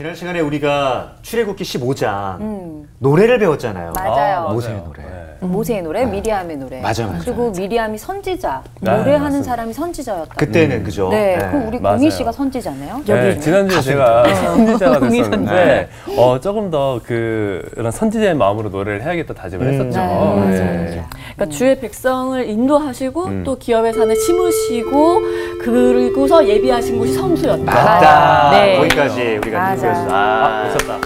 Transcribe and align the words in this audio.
지난 0.00 0.14
시간에 0.14 0.40
우리가 0.40 1.16
출애굽기 1.20 1.62
15장 1.62 2.40
음. 2.40 2.88
노래를 3.00 3.38
배웠잖아요. 3.38 3.92
맞아요. 3.94 4.46
아, 4.48 4.52
모세의. 4.52 4.82
노래. 4.82 5.02
네. 5.02 5.46
모세의 5.46 5.82
노래, 5.82 6.04
미리암의 6.04 6.56
노래. 6.58 6.80
맞아요, 6.80 7.08
맞아요. 7.08 7.18
그리고 7.24 7.50
미리암이 7.50 7.96
선지자, 7.96 8.62
네, 8.80 8.90
노래하는 8.90 9.22
맞습니다. 9.22 9.50
사람이 9.50 9.72
선지자였다. 9.72 10.34
그때는 10.36 10.84
그죠? 10.84 11.08
네, 11.08 11.36
네. 11.36 11.48
그럼 11.48 11.68
우리 11.68 11.80
맞아요. 11.80 11.96
공희 11.96 12.10
씨가 12.10 12.32
선지자네요. 12.32 13.02
네, 13.06 13.12
여기는. 13.12 13.40
지난주에 13.40 13.80
제가 13.80 14.34
선지자가 14.34 14.98
공이 15.00 15.18
됐었는데 15.18 15.88
어, 16.18 16.38
조금 16.40 16.70
더 16.70 17.00
그런 17.04 17.90
선지자의 17.90 18.34
마음으로 18.36 18.68
노래를 18.68 19.02
해야겠다 19.02 19.32
다짐을 19.34 19.66
음. 19.66 19.72
했었죠. 19.72 19.98
네, 19.98 20.06
맞아요, 20.06 20.36
맞아요. 20.36 21.04
그러니까 21.36 21.46
주의 21.56 21.80
백성을 21.80 22.46
인도하시고 22.48 23.24
음. 23.24 23.44
또 23.44 23.56
기업의 23.56 23.94
산을 23.94 24.16
심으시고 24.16 25.20
그리고서 25.62 26.46
예비하신 26.46 26.98
곳이 26.98 27.14
성수였다. 27.14 27.64
맞다. 27.64 28.50
네. 28.50 28.76
거기까지 28.76 29.38
우리가 29.42 29.58
맞아. 29.58 29.89
아, 29.92 30.14
아, 30.14 30.66
오셨다. 30.68 30.98
네. 30.98 31.02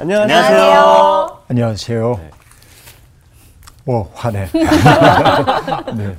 안녕하세요. 0.00 0.38
안녕하세요. 0.38 1.38
안녕하세요. 1.48 2.20
네. 2.20 2.30
오 3.86 4.06
화내. 4.14 4.46
네, 5.96 6.14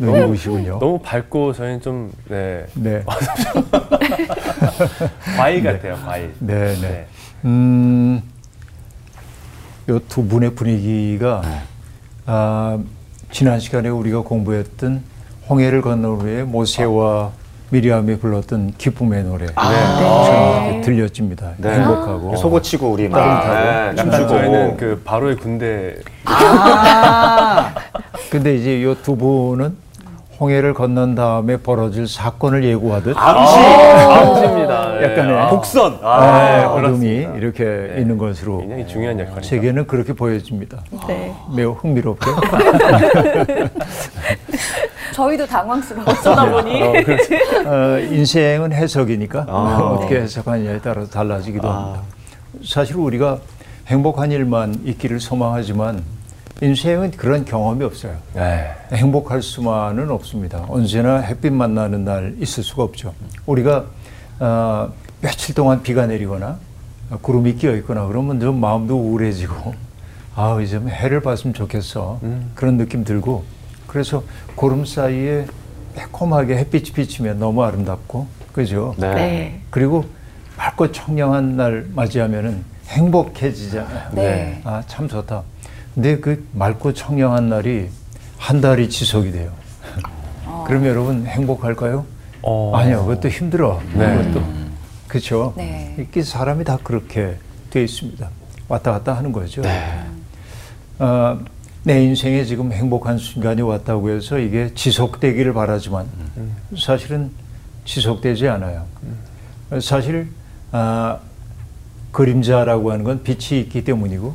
눈이시군요. 0.00 0.78
너무 0.80 0.98
밝고 0.98 1.52
저희는 1.52 1.80
좀 1.82 2.10
네, 2.28 2.66
네, 2.74 3.04
과일 5.36 5.62
같아요, 5.62 5.96
과일. 6.04 6.34
네, 6.40 6.74
네. 6.80 7.06
음, 7.44 8.20
요 9.88 10.00
두 10.08 10.24
분의 10.26 10.56
분위기가 10.56 11.42
아, 12.26 12.76
지난 13.30 13.60
시간에 13.60 13.88
우리가 13.88 14.22
공부했던 14.22 15.04
홍해를 15.48 15.80
건너 15.82 16.14
후에 16.14 16.42
모세와 16.42 17.30
미리암이 17.70 18.18
불렀던 18.18 18.74
기쁨의 18.78 19.24
노래. 19.24 19.46
아, 19.54 20.66
이렇게 20.66 20.80
들려집니다. 20.82 21.52
네. 21.58 21.70
행복하고. 21.74 22.36
속옷치고 22.36 22.90
우리 22.90 23.08
막. 23.08 23.44
네, 23.48 23.94
춤추고. 23.94 24.28
저희는 24.28 24.76
그 24.76 25.00
바로의 25.04 25.36
군대 25.36 25.94
아, 26.24 27.72
근데 28.30 28.56
이제 28.56 28.82
요두 28.82 29.16
분은 29.16 29.76
홍해를 30.40 30.72
건넌 30.74 31.14
다음에 31.14 31.58
벌어질 31.58 32.08
사건을 32.08 32.64
예고하듯 32.64 33.14
암시. 33.16 33.56
암시입니다. 33.56 34.92
네. 34.94 35.04
약간의 35.04 35.38
아, 35.38 35.48
복선. 35.50 35.92
네, 35.92 35.98
아, 36.02 36.66
어둠이 36.70 36.98
그렇습니다. 36.98 37.34
이렇게 37.36 37.64
네. 37.64 38.00
있는 38.00 38.16
것으로 38.18 38.58
굉장히 38.60 38.86
중요한 38.88 39.20
역할이죠. 39.20 39.48
세계는 39.48 39.86
그렇게 39.86 40.12
보여집니다. 40.14 40.78
네. 41.06 41.32
매우 41.54 41.72
흥미롭게. 41.72 42.26
저희도 45.12 45.46
당황스러워. 45.46 46.04
어쩌다 46.08 46.50
보니 46.50 46.82
어, 46.82 46.92
그렇죠. 47.04 47.34
어, 47.66 47.98
인생은 47.98 48.72
해석이니까 48.72 49.46
아. 49.48 49.96
어떻게 49.98 50.20
해석하느냐에 50.20 50.80
따라서 50.80 51.10
달라지기도 51.10 51.68
합니다. 51.68 52.02
사실 52.64 52.96
우리가 52.96 53.38
행복한 53.86 54.30
일만 54.32 54.80
있기를 54.84 55.20
소망하지만 55.20 56.02
인생은 56.62 57.12
그런 57.12 57.44
경험이 57.44 57.84
없어요. 57.84 58.16
네. 58.34 58.70
행복할 58.92 59.40
수만은 59.42 60.10
없습니다. 60.10 60.64
언제나 60.68 61.18
햇빛 61.18 61.52
만나는 61.52 62.04
날 62.04 62.34
있을 62.38 62.62
수가 62.62 62.82
없죠. 62.82 63.14
우리가 63.46 63.84
어, 64.40 64.92
며칠 65.20 65.54
동안 65.54 65.82
비가 65.82 66.06
내리거나 66.06 66.58
어, 67.10 67.18
구름이 67.20 67.56
끼어 67.56 67.74
있거나 67.76 68.06
그러면 68.06 68.40
좀 68.40 68.60
마음도 68.60 68.96
우울해지고 68.98 69.74
아 70.36 70.58
이제 70.62 70.78
좀 70.78 70.88
해를 70.88 71.20
봤으면 71.20 71.52
좋겠어 71.54 72.20
그런 72.54 72.76
느낌 72.76 73.04
들고 73.04 73.44
그래서 73.90 74.22
구름 74.54 74.84
사이에 74.84 75.46
매콤하게 75.96 76.56
햇빛이 76.58 76.92
비치면 76.92 77.40
너무 77.40 77.64
아름답고 77.64 78.28
그죠? 78.52 78.94
네. 78.96 79.14
네. 79.14 79.60
그리고 79.70 80.04
맑고 80.56 80.92
청량한 80.92 81.56
날 81.56 81.86
맞이하면은 81.92 82.64
행복해지잖아요. 82.86 84.10
네. 84.12 84.60
아, 84.62 84.84
참 84.86 85.08
좋다. 85.08 85.42
근데 85.92 86.18
그 86.20 86.46
맑고 86.52 86.94
청량한 86.94 87.48
날이 87.48 87.88
한 88.38 88.60
달이 88.60 88.88
지속이 88.90 89.32
돼요. 89.32 89.50
그럼 90.66 90.86
여러분 90.86 91.26
행복할까요? 91.26 92.06
어. 92.42 92.72
아니요, 92.76 93.04
그것도 93.06 93.28
힘들어. 93.28 93.82
네. 93.92 94.18
그것도. 94.18 94.46
그렇죠. 95.08 95.54
네. 95.56 95.96
이게 95.98 96.22
사람이 96.22 96.62
다 96.62 96.78
그렇게 96.84 97.34
돼 97.70 97.82
있습니다. 97.82 98.30
왔다 98.68 98.92
갔다 98.92 99.16
하는 99.16 99.32
거죠. 99.32 99.62
네. 99.62 100.00
어, 101.00 101.40
내 101.82 102.02
인생에 102.04 102.44
지금 102.44 102.72
행복한 102.72 103.16
순간이 103.16 103.62
왔다고 103.62 104.10
해서 104.10 104.38
이게 104.38 104.72
지속되기를 104.74 105.54
바라지만 105.54 106.06
사실은 106.78 107.30
지속되지 107.84 108.48
않아요. 108.48 108.84
사실 109.80 110.28
아, 110.72 111.18
그림자라고 112.12 112.92
하는 112.92 113.04
건 113.04 113.22
빛이 113.22 113.60
있기 113.60 113.84
때문이고 113.84 114.34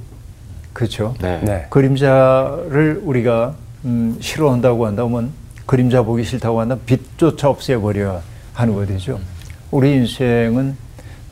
그렇죠. 0.74 1.14
네. 1.22 1.40
네. 1.44 1.68
그림자를 1.70 3.02
우리가 3.04 3.56
음, 3.86 4.18
싫어한다고 4.20 4.86
한다면 4.88 5.32
그림자 5.66 6.04
보기 6.04 6.24
싫다고 6.24 6.60
한다면 6.60 6.84
빛조차 6.86 7.50
없애버려야 7.50 8.22
하는 8.54 8.74
거죠. 8.74 9.20
우리 9.72 9.94
인생은 9.94 10.76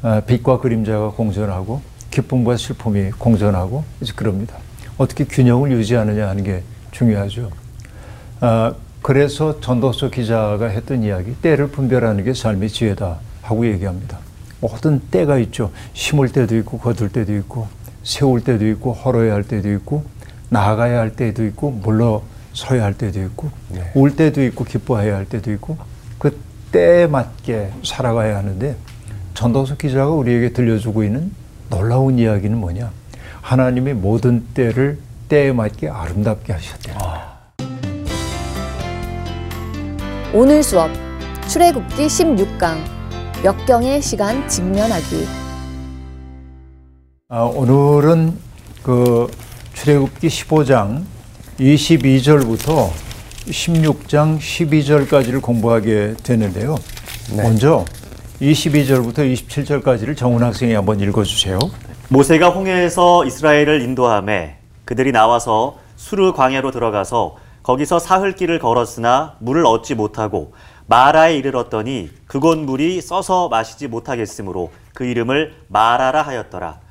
아, 0.04 0.22
빛과 0.22 0.60
그림자가 0.60 1.12
공존하고 1.12 1.82
기쁨과 2.12 2.58
슬픔이 2.58 3.12
공존하고 3.12 3.84
이제 4.02 4.14
그럽니다. 4.16 4.56
어떻게 4.98 5.24
균형을 5.26 5.72
유지하느냐 5.72 6.28
하는 6.28 6.44
게 6.44 6.64
중요하죠. 6.92 7.52
아, 8.40 8.74
그래서 9.02 9.60
전도서 9.60 10.10
기자가 10.10 10.68
했던 10.68 11.04
이야기, 11.04 11.36
때를 11.36 11.68
분별하는 11.68 12.24
게 12.24 12.34
삶의 12.34 12.70
지혜다 12.70 13.20
하고 13.42 13.68
얘기합니다. 13.68 14.20
모든 14.62 15.02
때가 15.12 15.38
있죠. 15.40 15.72
심을 15.94 16.30
때도 16.30 16.56
있고, 16.60 16.78
거둘 16.78 17.10
때도 17.10 17.36
있고, 17.36 17.68
세울 18.04 18.44
때도 18.44 18.66
있고, 18.70 18.94
헐어야 18.94 19.34
할 19.34 19.44
때도 19.44 19.72
있고, 19.74 20.06
나아가야 20.50 21.00
할 21.00 21.16
때도 21.16 21.46
있고, 21.48 21.72
물러서야 21.72 22.84
할 22.84 22.94
때도 22.94 23.22
있고, 23.24 23.50
네. 23.70 23.92
울 23.94 24.16
때도 24.16 24.42
있고, 24.44 24.64
기뻐해야 24.64 25.18
할 25.18 25.26
때도 25.26 25.52
있고, 25.52 25.78
그 26.18 26.40
때에 26.72 27.08
맞게 27.08 27.72
살아가야 27.84 28.38
하는데, 28.38 28.78
전도서 29.34 29.76
기자가 29.76 30.12
우리에게 30.12 30.54
들려주고 30.54 31.04
있는 31.04 31.32
놀라운 31.70 32.20
이야기는 32.20 32.58
뭐냐? 32.58 32.92
하나님이 33.44 33.94
모든 33.94 34.46
때를 34.54 34.98
때에 35.28 35.52
맞게 35.52 35.90
아름답게 35.90 36.54
하셨대요. 36.54 36.98
오늘 40.34 40.64
수업 40.64 40.90
출애굽기 41.50 42.08
16강 42.08 42.78
역경의 43.44 44.02
시간 44.02 44.48
직면하기 44.48 45.28
아, 47.28 47.42
오늘은 47.42 48.38
그 48.82 49.30
출애굽기 49.74 50.28
15장 50.28 51.04
22절부터 51.60 52.90
16장 53.46 54.40
12절까지를 54.40 55.42
공부하게 55.42 56.16
되는데요. 56.24 56.76
네. 57.36 57.44
먼저 57.44 57.86
22절부터 58.42 59.20
27절까지를 59.34 60.16
정훈 60.16 60.44
학생이 60.44 60.74
한번 60.74 61.02
읽어주세요. 61.02 61.60
모세가 62.14 62.50
홍해에서 62.50 63.26
이스라엘을 63.26 63.82
인도함에 63.82 64.58
그들이 64.86 65.12
나와서 65.12 65.80
수르 65.96 66.32
광야로 66.32 66.70
들어가서 66.70 67.38
거기서 67.64 67.98
사흘 67.98 68.34
길을 68.34 68.60
걸었으나 68.60 69.36
물을 69.40 69.66
얻지 69.66 69.96
못하고 69.96 70.54
마라에 70.86 71.36
이르렀더니 71.38 72.12
그곳 72.28 72.60
물이 72.60 73.02
써서 73.02 73.50
마시지 73.50 73.88
못하겠으므로 73.88 74.72
그 74.94 75.06
이름을 75.06 75.56
마라라 75.70 76.22
하였더라. 76.22 76.82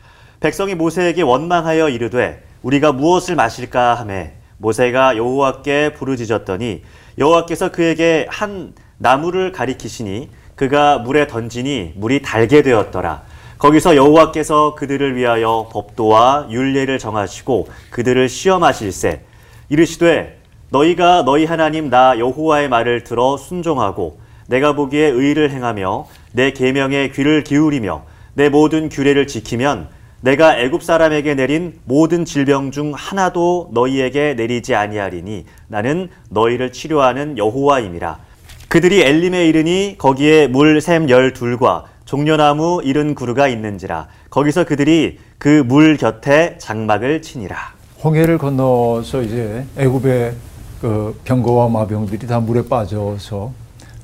백성이 0.40 0.74
모세에게 0.74 1.22
원망하여 1.22 1.88
이르되 1.88 2.42
우리가 2.64 2.90
무엇을 2.90 3.36
마실까 3.36 3.94
하매 3.94 4.32
모세가 4.58 5.16
여호와께 5.16 5.92
부르짖었더니 5.92 6.82
여호와께서 7.18 7.70
그에게 7.70 8.26
한 8.28 8.74
나무를 8.98 9.52
가리키시니 9.52 10.30
그가 10.56 10.98
물에 10.98 11.28
던지니 11.28 11.92
물이 11.94 12.22
달게 12.22 12.62
되었더라. 12.62 13.22
거기서 13.62 13.94
여호와께서 13.94 14.74
그들을 14.74 15.14
위하여 15.14 15.68
법도와 15.70 16.48
율례를 16.50 16.98
정하시고 16.98 17.68
그들을 17.90 18.28
시험하실세 18.28 19.20
이르시되 19.68 20.40
너희가 20.70 21.22
너희 21.22 21.44
하나님 21.44 21.88
나 21.88 22.18
여호와의 22.18 22.68
말을 22.68 23.04
들어 23.04 23.36
순종하고 23.36 24.18
내가 24.48 24.72
보기에 24.72 25.06
의를 25.06 25.52
행하며 25.52 26.08
내 26.32 26.50
계명에 26.50 27.10
귀를 27.10 27.44
기울이며 27.44 28.02
내 28.34 28.48
모든 28.48 28.88
규례를 28.88 29.28
지키면 29.28 29.90
내가 30.22 30.58
애굽 30.58 30.82
사람에게 30.82 31.36
내린 31.36 31.78
모든 31.84 32.24
질병 32.24 32.72
중 32.72 32.92
하나도 32.96 33.70
너희에게 33.72 34.34
내리지 34.34 34.74
아니하리니 34.74 35.46
나는 35.68 36.08
너희를 36.30 36.72
치료하는 36.72 37.38
여호와임이라. 37.38 38.18
그들이 38.66 39.02
엘림에 39.02 39.46
이르니 39.46 39.96
거기에 39.98 40.48
물샘 40.48 41.08
열둘과 41.10 41.91
종려나무 42.16 42.82
이른 42.84 43.14
구루가 43.14 43.48
있는지라 43.48 44.06
거기서 44.28 44.64
그들이 44.64 45.18
그 45.38 45.64
물 45.64 45.96
곁에 45.96 46.56
장막을 46.58 47.22
치니라 47.22 47.56
홍해를 48.04 48.36
건너서 48.36 49.22
이제 49.22 49.64
애굽의 49.78 50.34
그 50.82 51.18
병거와 51.24 51.68
마병들이 51.70 52.26
다 52.26 52.38
물에 52.38 52.68
빠져서 52.68 53.52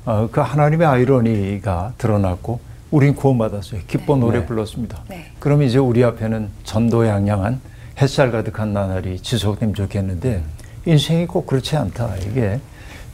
어, 0.05 0.29
그 0.31 0.41
하나님의 0.41 0.87
아이러니가 0.87 1.93
드러났고 1.99 2.59
우린 2.89 3.13
구원받았어요. 3.13 3.81
기뻐 3.85 4.15
노래 4.15 4.39
네. 4.39 4.45
불렀습니다. 4.47 5.03
네. 5.07 5.31
그럼 5.37 5.61
이제 5.61 5.77
우리 5.77 6.03
앞에는 6.03 6.49
전도 6.63 7.05
양양한 7.05 7.61
햇살 8.01 8.31
가득한 8.31 8.73
나날이 8.73 9.19
지속되면 9.19 9.75
좋겠는데 9.75 10.41
인생이 10.87 11.27
꼭 11.27 11.45
그렇지 11.45 11.75
않다. 11.77 12.15
이게 12.27 12.59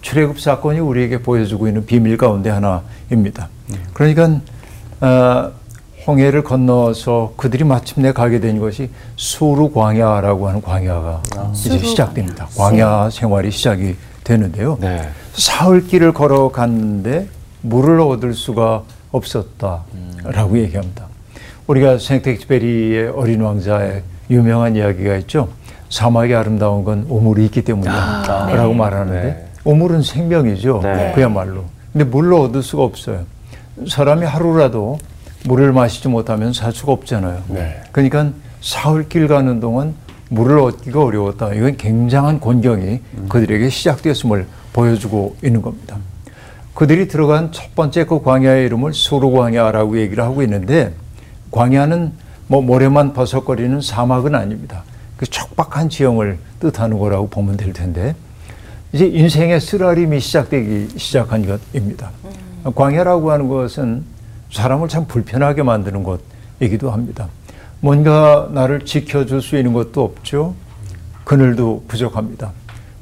출애굽 0.02 0.40
사건이 0.40 0.80
우리에게 0.80 1.22
보여주고 1.22 1.68
있는 1.68 1.86
비밀 1.86 2.16
가운데 2.16 2.50
하나입니다. 2.50 3.50
그러니까 3.94 4.40
어, 5.02 5.52
홍해를 6.08 6.44
건너서 6.44 7.34
그들이 7.36 7.64
마침내 7.64 8.12
가게 8.12 8.40
된 8.40 8.60
것이 8.60 8.90
수루 9.16 9.72
광야라고 9.72 10.48
하는 10.48 10.62
광야가 10.62 11.24
이제 11.54 11.70
수루 11.70 11.80
시작됩니다. 11.80 12.48
광야 12.56 13.10
생활이 13.10 13.50
시작이 13.52 13.96
되는데요. 14.24 14.78
네. 14.80 15.10
사흘길을 15.34 16.14
걸어갔는데 16.14 17.28
물을 17.62 18.00
얻을 18.00 18.34
수가 18.34 18.84
없었다라고 19.12 20.60
얘기합니다. 20.60 21.08
우리가 21.68 21.98
생텍쥐페리의 21.98 23.10
어린 23.10 23.42
왕자의 23.42 24.04
유명한 24.30 24.76
이야기가 24.76 25.16
있죠. 25.18 25.50
사막이 25.90 26.34
아름다운 26.36 26.84
건 26.84 27.06
우물이 27.10 27.46
있기 27.46 27.64
때문이다라고 27.64 28.74
말하는데 28.74 29.22
네. 29.22 29.48
우물은 29.64 30.04
생명이죠. 30.04 30.82
네. 30.84 31.12
그야말로. 31.16 31.64
근데 31.92 32.06
물을 32.06 32.34
얻을 32.34 32.62
수가 32.62 32.84
없어요. 32.84 33.22
사람이 33.88 34.26
하루라도 34.26 34.98
물을 35.46 35.72
마시지 35.74 36.08
못하면 36.08 36.54
살 36.54 36.72
수가 36.72 36.92
없잖아요. 36.94 37.44
네. 37.50 37.82
그러니까 37.92 38.32
사흘길 38.62 39.28
가는 39.28 39.60
동안 39.60 39.96
물을 40.30 40.58
얻기가 40.60 41.04
어려웠다. 41.04 41.54
이건 41.54 41.78
굉장한 41.78 42.40
곤경이 42.40 43.00
그들에게 43.30 43.70
시작되었음을 43.70 44.48
보여주고 44.74 45.36
있는 45.44 45.62
겁니다. 45.62 45.98
그들이 46.74 47.08
들어간 47.08 47.52
첫 47.52 47.76
번째 47.76 48.06
그 48.06 48.22
광야의 48.22 48.66
이름을 48.66 48.94
수루 48.94 49.32
광야라고 49.32 50.00
얘기를 50.00 50.24
하고 50.24 50.42
있는데 50.44 50.94
광야는 51.52 52.12
뭐 52.48 52.62
모래만 52.62 53.14
버석거리는 53.14 53.82
사막은 53.82 54.36
아닙니다. 54.36 54.84
그 55.16 55.26
척박한 55.26 55.90
지형을 55.90 56.38
뜻하는 56.60 57.00
거라고 57.00 57.30
보면 57.30 57.56
될 57.56 57.72
텐데 57.72 58.16
이제 58.92 59.06
인생의 59.06 59.62
쓰라림이 59.62 60.20
시작되기 60.20 60.98
시작한 60.98 61.46
것입니다. 61.46 62.12
광야라고 62.74 63.32
하는 63.32 63.48
것은 63.48 64.04
사람을 64.52 64.88
참 64.88 65.06
불편하게 65.06 65.64
만드는 65.64 66.04
것이기도 66.04 66.92
합니다. 66.92 67.28
뭔가 67.80 68.50
나를 68.52 68.86
지켜줄 68.86 69.42
수 69.42 69.58
있는 69.58 69.74
것도 69.74 70.04
없죠. 70.04 70.56
그늘도 71.24 71.86
부족합니다. 71.88 72.52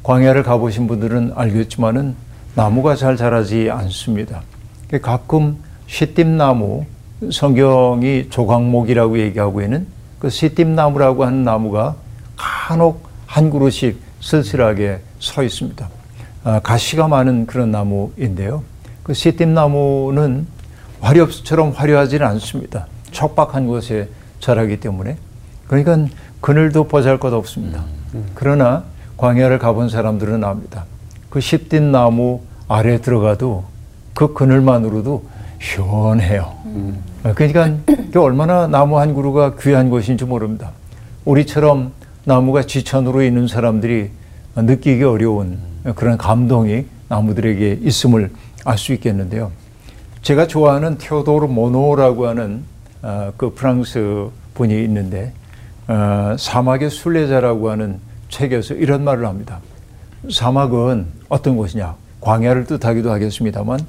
광야를 0.03 0.43
가보신 0.43 0.87
분들은 0.87 1.33
알겠지만은 1.35 2.15
나무가 2.55 2.95
잘 2.95 3.15
자라지 3.15 3.69
않습니다. 3.71 4.41
가끔 5.01 5.57
시띠나무, 5.87 6.85
성경이 7.31 8.29
조각목이라고 8.29 9.19
얘기하고 9.19 9.61
있는 9.61 9.87
그 10.19 10.29
시띠나무라고 10.29 11.25
하는 11.25 11.43
나무가 11.43 11.95
간혹 12.35 13.07
한 13.25 13.49
그루씩 13.49 13.99
쓸쓸하게 14.19 14.99
서 15.19 15.43
있습니다. 15.43 15.89
아, 16.43 16.59
가시가 16.59 17.07
많은 17.07 17.45
그런 17.45 17.71
나무인데요. 17.71 18.63
그 19.03 19.13
시띠나무는 19.13 20.47
화렵수처럼 21.01 21.71
화려하지는 21.71 22.25
않습니다. 22.25 22.87
척박한 23.11 23.67
곳에 23.67 24.09
자라기 24.39 24.79
때문에. 24.79 25.17
그러니까 25.67 26.07
그늘도 26.41 26.85
보잘 26.85 27.19
것 27.19 27.33
없습니다. 27.33 27.83
그러나 28.33 28.83
광야를 29.17 29.59
가본 29.59 29.89
사람들은 29.89 30.43
압니다. 30.43 30.85
그 31.29 31.39
십딘 31.39 31.91
나무 31.91 32.41
아래 32.67 33.01
들어가도 33.01 33.65
그 34.13 34.33
그늘만으로도 34.33 35.25
시원해요. 35.59 36.53
그러니까 37.33 37.77
그 38.11 38.21
얼마나 38.21 38.67
나무 38.67 38.99
한 38.99 39.13
그루가 39.13 39.55
귀한 39.55 39.89
것인지 39.89 40.25
모릅니다. 40.25 40.71
우리처럼 41.25 41.91
나무가 42.25 42.63
지천으로 42.63 43.23
있는 43.23 43.47
사람들이 43.47 44.11
느끼기 44.55 45.03
어려운 45.03 45.59
그런 45.95 46.17
감동이 46.17 46.85
나무들에게 47.09 47.79
있음을 47.81 48.31
알 48.65 48.77
수 48.77 48.93
있겠는데요. 48.93 49.51
제가 50.21 50.47
좋아하는 50.47 50.97
테오도르 50.97 51.47
모노라고 51.47 52.27
하는 52.27 52.63
어, 53.01 53.33
그 53.35 53.53
프랑스 53.53 54.29
분이 54.53 54.83
있는데 54.85 55.33
어, 55.87 56.35
사막의 56.39 56.89
순례자라고 56.89 57.69
하는 57.69 57.99
책에서 58.29 58.73
이런 58.75 59.03
말을 59.03 59.27
합니다. 59.27 59.59
사막은 60.31 61.07
어떤 61.27 61.57
곳이냐? 61.57 61.95
광야를 62.21 62.65
뜻하기도 62.65 63.11
하겠습니다만 63.11 63.81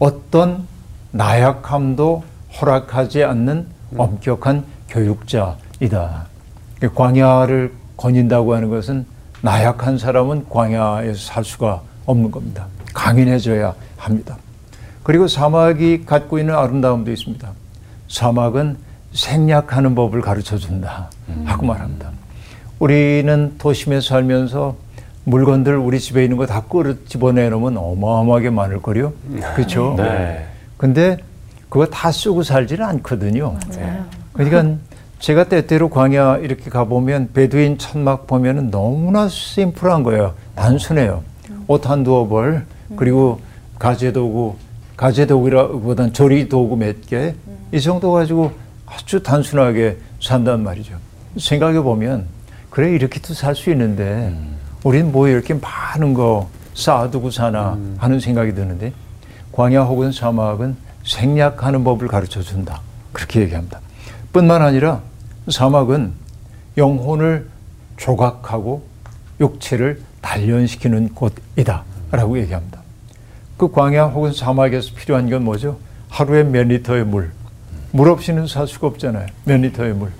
어떤 0.00 0.66
나약함도 1.12 2.24
허락하지 2.60 3.22
않는 3.22 3.66
엄격한 3.96 4.64
교육자이다. 4.88 6.26
광야를 6.94 7.72
거닌다고 7.96 8.54
하는 8.54 8.70
것은 8.70 9.06
나약한 9.42 9.98
사람은 9.98 10.46
광야에서 10.48 11.18
살 11.18 11.44
수가 11.44 11.82
없는 12.06 12.30
겁니다. 12.30 12.66
강인해져야 12.92 13.74
합니다. 13.96 14.36
그리고 15.02 15.28
사막이 15.28 16.04
갖고 16.06 16.38
있는 16.38 16.54
아름다움도 16.54 17.10
있습니다. 17.10 17.48
사막은 18.08 18.76
생략하는 19.12 19.94
법을 19.94 20.20
가르쳐 20.20 20.56
준다 20.58 21.10
하고 21.44 21.66
말합니다. 21.66 22.10
우리는 22.78 23.54
도심에 23.58 24.00
살면서 24.00 24.76
물건들 25.24 25.76
우리 25.76 26.00
집에 26.00 26.22
있는 26.24 26.36
거다 26.36 26.62
끌어 26.62 26.94
집어내놓으면 27.06 27.76
어마어마하게 27.76 28.50
많을 28.50 28.80
거요. 28.80 29.12
그렇죠? 29.54 29.94
네. 29.96 30.46
근데 30.76 31.18
그거 31.68 31.86
다 31.86 32.10
쓰고 32.10 32.42
살지는 32.42 32.84
않거든요. 32.84 33.56
그러니까 34.32 34.76
제가 35.18 35.44
때때로 35.44 35.90
광야 35.90 36.38
이렇게 36.38 36.70
가보면 36.70 37.30
베두인 37.34 37.78
천막 37.78 38.26
보면은 38.26 38.70
너무나 38.70 39.28
심플한 39.28 40.02
거예요. 40.02 40.34
단순해요. 40.54 41.22
옷 41.66 41.86
한 41.88 42.02
두어 42.02 42.26
벌, 42.26 42.64
그리고 42.96 43.40
가재도구, 43.78 44.56
가재도구라보단 44.96 46.12
조리도구 46.12 46.76
몇 46.76 47.06
개, 47.06 47.34
이 47.72 47.80
정도 47.80 48.12
가지고 48.12 48.52
아주 48.86 49.22
단순하게 49.22 49.98
산단 50.20 50.62
말이죠. 50.62 50.96
생각해 51.38 51.80
보면, 51.80 52.26
그래, 52.68 52.90
이렇게도 52.92 53.34
살 53.34 53.54
수 53.54 53.70
있는데, 53.70 54.34
우린 54.82 55.12
뭐 55.12 55.28
이렇게 55.28 55.54
많은 55.54 56.14
거 56.14 56.48
쌓아두고 56.74 57.30
사나 57.30 57.78
하는 57.98 58.20
생각이 58.20 58.54
드는데, 58.54 58.92
광야 59.52 59.82
혹은 59.82 60.12
사막은 60.12 60.76
생략하는 61.04 61.84
법을 61.84 62.08
가르쳐 62.08 62.42
준다. 62.42 62.80
그렇게 63.12 63.40
얘기합니다. 63.40 63.80
뿐만 64.32 64.62
아니라 64.62 65.00
사막은 65.48 66.12
영혼을 66.76 67.48
조각하고 67.96 68.82
육체를 69.40 70.00
단련시키는 70.20 71.14
곳이다. 71.14 71.84
라고 72.12 72.38
얘기합니다. 72.38 72.79
그 73.60 73.70
광야 73.70 74.04
혹은 74.06 74.32
사막에서 74.32 74.92
필요한 74.96 75.28
건 75.28 75.44
뭐죠? 75.44 75.76
하루에 76.08 76.44
몇 76.44 76.62
리터의 76.62 77.04
물. 77.04 77.30
물 77.92 78.08
없이는 78.08 78.46
살 78.46 78.66
수가 78.66 78.86
없잖아요. 78.86 79.26
몇 79.44 79.60
리터의 79.60 79.92
물. 79.92 80.12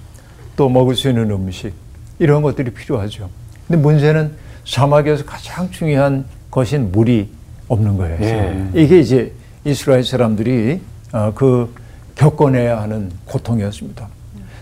또 0.57 0.69
먹을 0.69 0.95
수 0.95 1.09
있는 1.09 1.31
음식. 1.31 1.73
이런 2.19 2.43
것들이 2.43 2.71
필요하죠. 2.71 3.31
근데 3.67 3.81
문제는 3.81 4.33
사막에서 4.67 5.25
가장 5.25 5.71
중요한 5.71 6.27
것인 6.51 6.93
물이 6.93 7.31
없는 7.69 7.97
거예요. 7.97 8.19
예. 8.21 8.69
이게 8.75 9.01
이제 9.01 9.33
이스라엘 9.65 10.05
사람들이 10.05 10.83
어, 11.13 11.33
그 11.35 11.75
겪어내야 12.17 12.83
하는 12.83 13.11
고통이었습니다. 13.25 14.07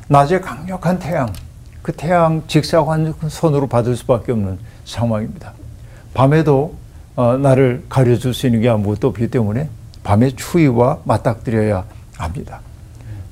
낮에 0.06 0.38
강력한 0.38 1.00
태양, 1.00 1.32
그 1.82 1.90
태양 1.90 2.44
직사광선으로 2.46 3.66
받을 3.66 3.96
수밖에 3.96 4.30
없는 4.30 4.56
상황입니다. 4.84 5.52
밤에도 6.14 6.76
어, 7.18 7.36
나를 7.36 7.82
가려줄 7.88 8.32
수 8.32 8.46
있는 8.46 8.60
게 8.60 8.68
아무것도 8.68 9.08
없기 9.08 9.26
때문에 9.26 9.68
밤에 10.04 10.30
추위와 10.30 10.98
맞닥뜨려야 11.02 11.82
합니다. 12.16 12.60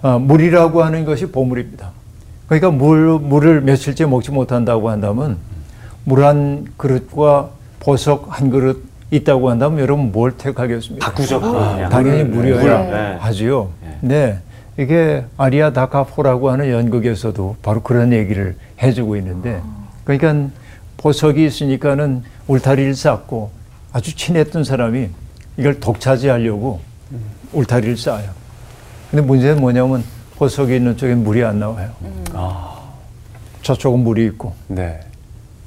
어, 0.02 0.18
물이라고 0.18 0.82
하는 0.82 1.04
것이 1.04 1.26
보물입니다. 1.26 1.90
그러니까 2.48 2.72
물, 2.72 3.20
물을 3.20 3.60
며칠째 3.60 4.06
먹지 4.06 4.32
못한다고 4.32 4.90
한다면 4.90 5.36
물 6.02 6.24
한 6.24 6.66
그릇과 6.76 7.50
보석 7.78 8.26
한 8.28 8.50
그릇 8.50 8.82
있다고 9.12 9.50
한다면 9.50 9.78
여러분 9.78 10.10
뭘 10.10 10.32
택하겠습니까? 10.32 11.06
바꾸죠. 11.06 11.40
그냥. 11.40 11.88
당연히 11.88 12.24
물이어야 12.24 12.78
물, 12.78 12.90
네. 12.90 13.16
하지요. 13.20 13.70
네. 14.00 14.40
이게 14.80 15.24
아리아 15.36 15.72
다카포라고 15.72 16.50
하는 16.50 16.72
연극에서도 16.72 17.56
바로 17.62 17.82
그런 17.82 18.12
얘기를 18.12 18.56
해주고 18.82 19.14
있는데, 19.18 19.62
그러니까 20.02 20.50
보석이 20.96 21.46
있으니까는 21.46 22.24
울타리를 22.48 22.96
쌓고 22.96 23.50
아주 23.96 24.14
친했던 24.14 24.62
사람이 24.62 25.08
이걸 25.56 25.80
독차지하려고 25.80 26.80
울타리를 27.54 27.96
쌓아요. 27.96 28.28
근데 29.10 29.24
문제는 29.24 29.58
뭐냐면 29.58 30.04
보석이 30.36 30.76
있는 30.76 30.98
쪽엔 30.98 31.24
물이 31.24 31.42
안 31.42 31.58
나와요. 31.60 31.88
저쪽은 33.62 34.00
물이 34.00 34.26
있고. 34.26 34.52
네. 34.68 35.00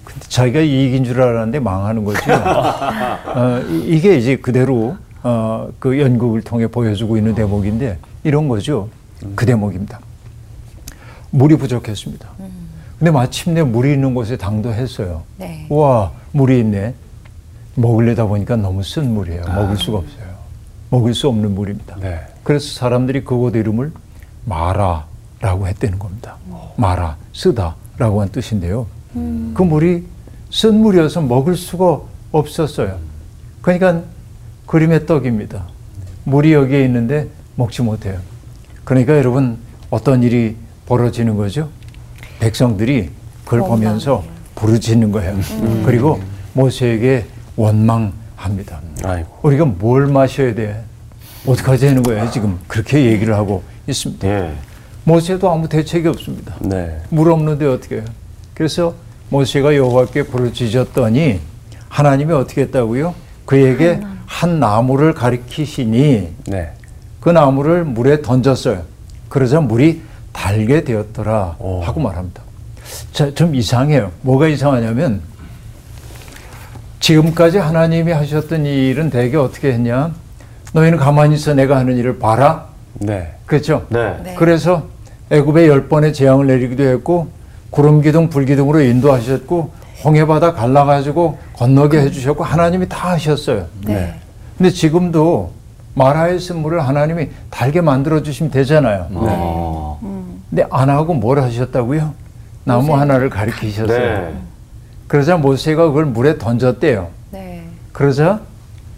근데 0.06 0.20
자기가 0.28 0.60
이익인 0.60 1.06
줄 1.06 1.20
알았는데 1.20 1.60
망하는 1.60 2.04
거죠. 2.04 2.20
어, 2.32 3.64
이- 3.68 3.96
이게 3.98 4.16
이제 4.16 4.36
그대로 4.36 4.96
어, 5.24 5.70
그 5.80 6.00
연극을 6.00 6.44
통해 6.44 6.68
보여주고 6.68 7.18
있는 7.18 7.34
대목인데 7.34 7.98
이런 8.24 8.48
거죠. 8.48 8.90
그 9.36 9.48
대목입니다. 9.48 10.00
물이 11.32 11.56
부족했습니다. 11.56 12.30
근데 13.00 13.10
마침내 13.10 13.64
물이 13.64 13.92
있는 13.94 14.14
곳에 14.14 14.38
당도했어요. 14.38 15.24
네. 15.38 15.66
와 15.70 16.12
물이 16.34 16.60
있네. 16.60 16.94
먹으려다 17.76 18.26
보니까 18.26 18.56
너무 18.56 18.84
쓴 18.84 19.14
물이에요. 19.14 19.44
먹을 19.48 19.78
수가 19.78 20.00
없어요. 20.00 20.30
먹을 20.90 21.14
수 21.14 21.28
없는 21.28 21.54
물입니다. 21.56 21.98
네. 22.00 22.20
그래서 22.44 22.74
사람들이 22.74 23.24
그곳 23.24 23.56
이름을 23.56 23.92
마라라고 24.46 25.68
했다는 25.68 26.00
겁니다. 26.00 26.36
마라, 26.78 27.18
쓰다라고 27.34 28.22
한 28.22 28.30
뜻인데요. 28.30 28.88
그 29.14 29.62
물이 29.62 30.06
쓴 30.52 30.82
물이어서 30.82 31.22
먹을 31.22 31.56
수가 31.56 32.02
없었어요. 32.32 32.98
그러니까 33.62 34.02
그림의 34.66 35.06
떡입니다. 35.06 35.66
물이 36.24 36.54
여기에 36.54 36.86
있는데 36.86 37.28
먹지 37.56 37.82
못해요. 37.82 38.20
그러니까 38.84 39.18
여러분 39.18 39.58
어떤 39.90 40.24
일이 40.24 40.56
벌어지는 40.86 41.36
거죠? 41.36 41.70
백성들이 42.40 43.10
그걸 43.46 43.60
보면서 43.62 44.24
부르짖는 44.56 45.12
거예요. 45.12 45.38
그리고 45.86 46.20
모세에게 46.54 47.26
원망합니다. 47.60 48.80
아이고. 49.04 49.40
우리가 49.44 49.66
뭘 49.66 50.08
마셔야 50.08 50.56
돼? 50.56 50.82
어떡하지 51.46 51.88
하는 51.88 52.04
거예요, 52.04 52.30
지금. 52.32 52.58
그렇게 52.68 53.06
얘기를 53.06 53.36
하고 53.36 53.64
있습니다. 53.88 54.28
예. 54.28 54.54
모세도 55.04 55.50
아무 55.50 55.68
대책이 55.68 56.08
없습니다. 56.08 56.56
네. 56.62 57.02
물 57.10 57.32
없는데 57.32 57.66
어떻게 57.66 57.96
해요? 57.98 58.06
그래서 58.54 58.94
모세가 59.30 59.76
여호와께 59.76 60.24
부르짖었더니 60.24 61.40
하나님이 61.90 62.34
어떻게 62.34 62.62
했다고요? 62.62 63.14
그에게 63.46 64.00
한 64.26 64.60
나무를 64.60 65.14
가리키시니 65.14 66.30
네. 66.48 66.72
그 67.20 67.30
나무를 67.30 67.84
물에 67.84 68.22
던졌어요. 68.22 68.84
그러자 69.28 69.60
물이 69.62 70.02
달게 70.32 70.84
되었더라 70.84 71.58
오. 71.60 71.82
하고 71.82 72.00
말합니다. 72.00 72.42
자, 73.12 73.34
좀 73.34 73.56
이상해요. 73.56 74.12
뭐가 74.22 74.48
이상하냐면 74.48 75.22
지금까지 77.00 77.58
하나님이 77.58 78.12
하셨던 78.12 78.66
이 78.66 78.90
일은 78.90 79.10
대개 79.10 79.38
어떻게 79.38 79.72
했냐? 79.74 80.12
너희는 80.74 80.98
가만히 80.98 81.36
있어 81.36 81.54
내가 81.54 81.78
하는 81.78 81.98
일을 81.98 82.20
봐라. 82.20 82.66
네. 82.94 83.34
그렇죠? 83.46 83.86
네. 83.90 84.18
네. 84.24 84.36
그래서 84.38 84.84
애굽에 85.32 85.68
열 85.68 85.88
번의 85.88 86.14
재앙을 86.14 86.48
내리기도 86.48 86.84
했고 86.84 87.30
구름 87.70 88.02
기둥 88.02 88.30
불 88.30 88.46
기둥으로 88.46 88.82
인도하셨고 88.82 89.72
홍해 90.04 90.26
바다 90.26 90.54
갈라 90.54 90.86
가지고 90.86 91.38
건너게 91.54 92.00
해 92.02 92.12
주셨고 92.12 92.44
하나님이 92.44 92.88
다 92.88 93.12
하셨어요. 93.12 93.66
네. 93.86 94.14
근데 94.58 94.70
지금도 94.70 95.52
마라의 95.96 96.40
쓴물을 96.40 96.86
하나님이 96.88 97.30
달게 97.50 97.82
만들어 97.82 98.22
주시면 98.24 98.52
되잖아요. 98.52 99.08
어. 99.12 100.40
근데 100.50 100.66
안 100.72 100.90
하고 100.90 101.14
뭘 101.14 101.40
하셨다고요? 101.42 102.14
나무 102.64 102.96
하나를 102.96 103.30
가리키셨어요. 103.30 104.34
네. 105.10 105.18
그러자 105.18 105.38
모세가 105.38 105.88
그걸 105.88 106.06
물에 106.06 106.38
던졌대요. 106.38 107.10
네. 107.32 107.64
그러자 107.92 108.42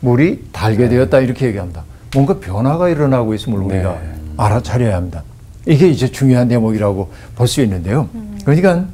물이 0.01 0.49
달게 0.51 0.89
되었다 0.89 1.19
이렇게 1.19 1.47
얘기합니다. 1.47 1.83
뭔가 2.13 2.37
변화가 2.39 2.89
일어나고 2.89 3.33
있음을 3.33 3.59
우리가 3.59 3.93
네. 3.93 4.13
알아차려야 4.37 4.95
합니다. 4.97 5.23
이게 5.65 5.87
이제 5.87 6.11
중요한 6.11 6.47
대목이라고 6.49 7.09
볼 7.35 7.47
수 7.47 7.61
있는데요. 7.61 8.09
그러니까 8.43 8.85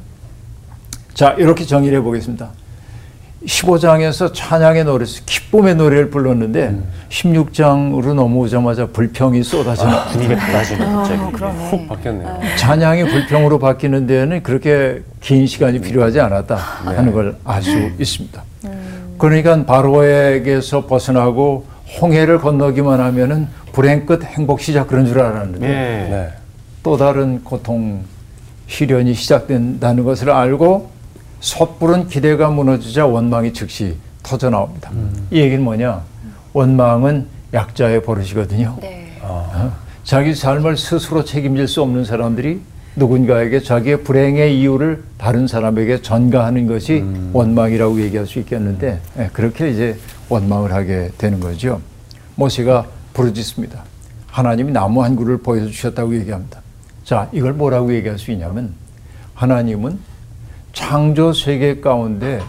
자 1.14 1.30
이렇게 1.32 1.64
정의를 1.64 1.98
해보겠습니다. 1.98 2.50
15장에서 3.46 4.32
찬양의 4.34 4.84
노래, 4.84 5.04
기쁨의 5.04 5.76
노래를 5.76 6.10
불렀는데 6.10 6.76
16장으로 7.08 8.14
넘어오자마자 8.14 8.86
불평이 8.86 9.42
쏟아지는 9.44 9.92
분위기가 10.10 10.40
달라지네, 10.40 10.84
갑자기. 10.84 11.20
어, 11.22 11.30
그러네. 11.32 11.70
훅 11.70 11.88
바뀌었네요. 11.88 12.40
찬양이 12.56 13.04
불평으로 13.04 13.58
바뀌는 13.60 14.06
데는 14.06 14.42
그렇게 14.42 15.02
긴 15.20 15.46
시간이 15.46 15.80
필요하지 15.80 16.20
않았다 16.20 16.56
하는 16.56 17.12
걸 17.12 17.36
알 17.44 17.62
수 17.62 17.70
있습니다. 17.98 18.42
그러니까 19.18 19.64
바로에게서 19.64 20.86
벗어나고 20.86 21.64
홍해를 22.00 22.38
건너기만 22.38 23.00
하면은 23.00 23.48
불행 23.72 24.04
끝 24.04 24.22
행복 24.24 24.60
시작 24.60 24.88
그런 24.88 25.06
줄 25.06 25.20
알았는데 25.20 25.66
예. 25.66 25.70
네. 26.10 26.28
또 26.82 26.96
다른 26.96 27.42
고통 27.44 28.02
시련이 28.66 29.14
시작된다는 29.14 30.04
것을 30.04 30.30
알고 30.30 30.90
섣부른 31.40 32.08
기대가 32.08 32.50
무너지자 32.50 33.06
원망이 33.06 33.52
즉시 33.52 33.96
터져 34.22 34.50
나옵니다. 34.50 34.90
이 35.30 35.38
얘기는 35.38 35.62
뭐냐? 35.62 36.02
원망은 36.52 37.26
약자의 37.54 38.02
버릇이거든요. 38.02 38.76
네. 38.80 39.16
어? 39.22 39.72
자기 40.04 40.34
삶을 40.34 40.76
스스로 40.76 41.24
책임질 41.24 41.68
수 41.68 41.82
없는 41.82 42.04
사람들이 42.04 42.60
누군가에게 42.96 43.60
자기의 43.60 44.02
불행의 44.02 44.58
이유를 44.60 45.04
다른 45.18 45.46
사람에게 45.46 46.02
전가하는 46.02 46.66
것이 46.66 47.04
원망이라고 47.32 48.00
얘기할 48.00 48.26
수 48.26 48.38
있겠는데 48.40 49.00
예, 49.18 49.30
그렇게 49.32 49.70
이제 49.70 49.96
원망을 50.28 50.72
하게 50.72 51.10
되는 51.16 51.38
거죠. 51.40 51.80
모세가 52.34 52.86
부르짖습니다. 53.14 53.84
하나님이 54.26 54.72
나무 54.72 55.02
한 55.02 55.16
그루를 55.16 55.38
보여주셨다고 55.38 56.14
얘기합니다. 56.16 56.60
자, 57.04 57.28
이걸 57.32 57.52
뭐라고 57.52 57.94
얘기할 57.94 58.18
수 58.18 58.30
있냐면 58.32 58.74
하나님은 59.34 59.98
창조 60.88 61.32
세계 61.32 61.80
가운데 61.80 62.40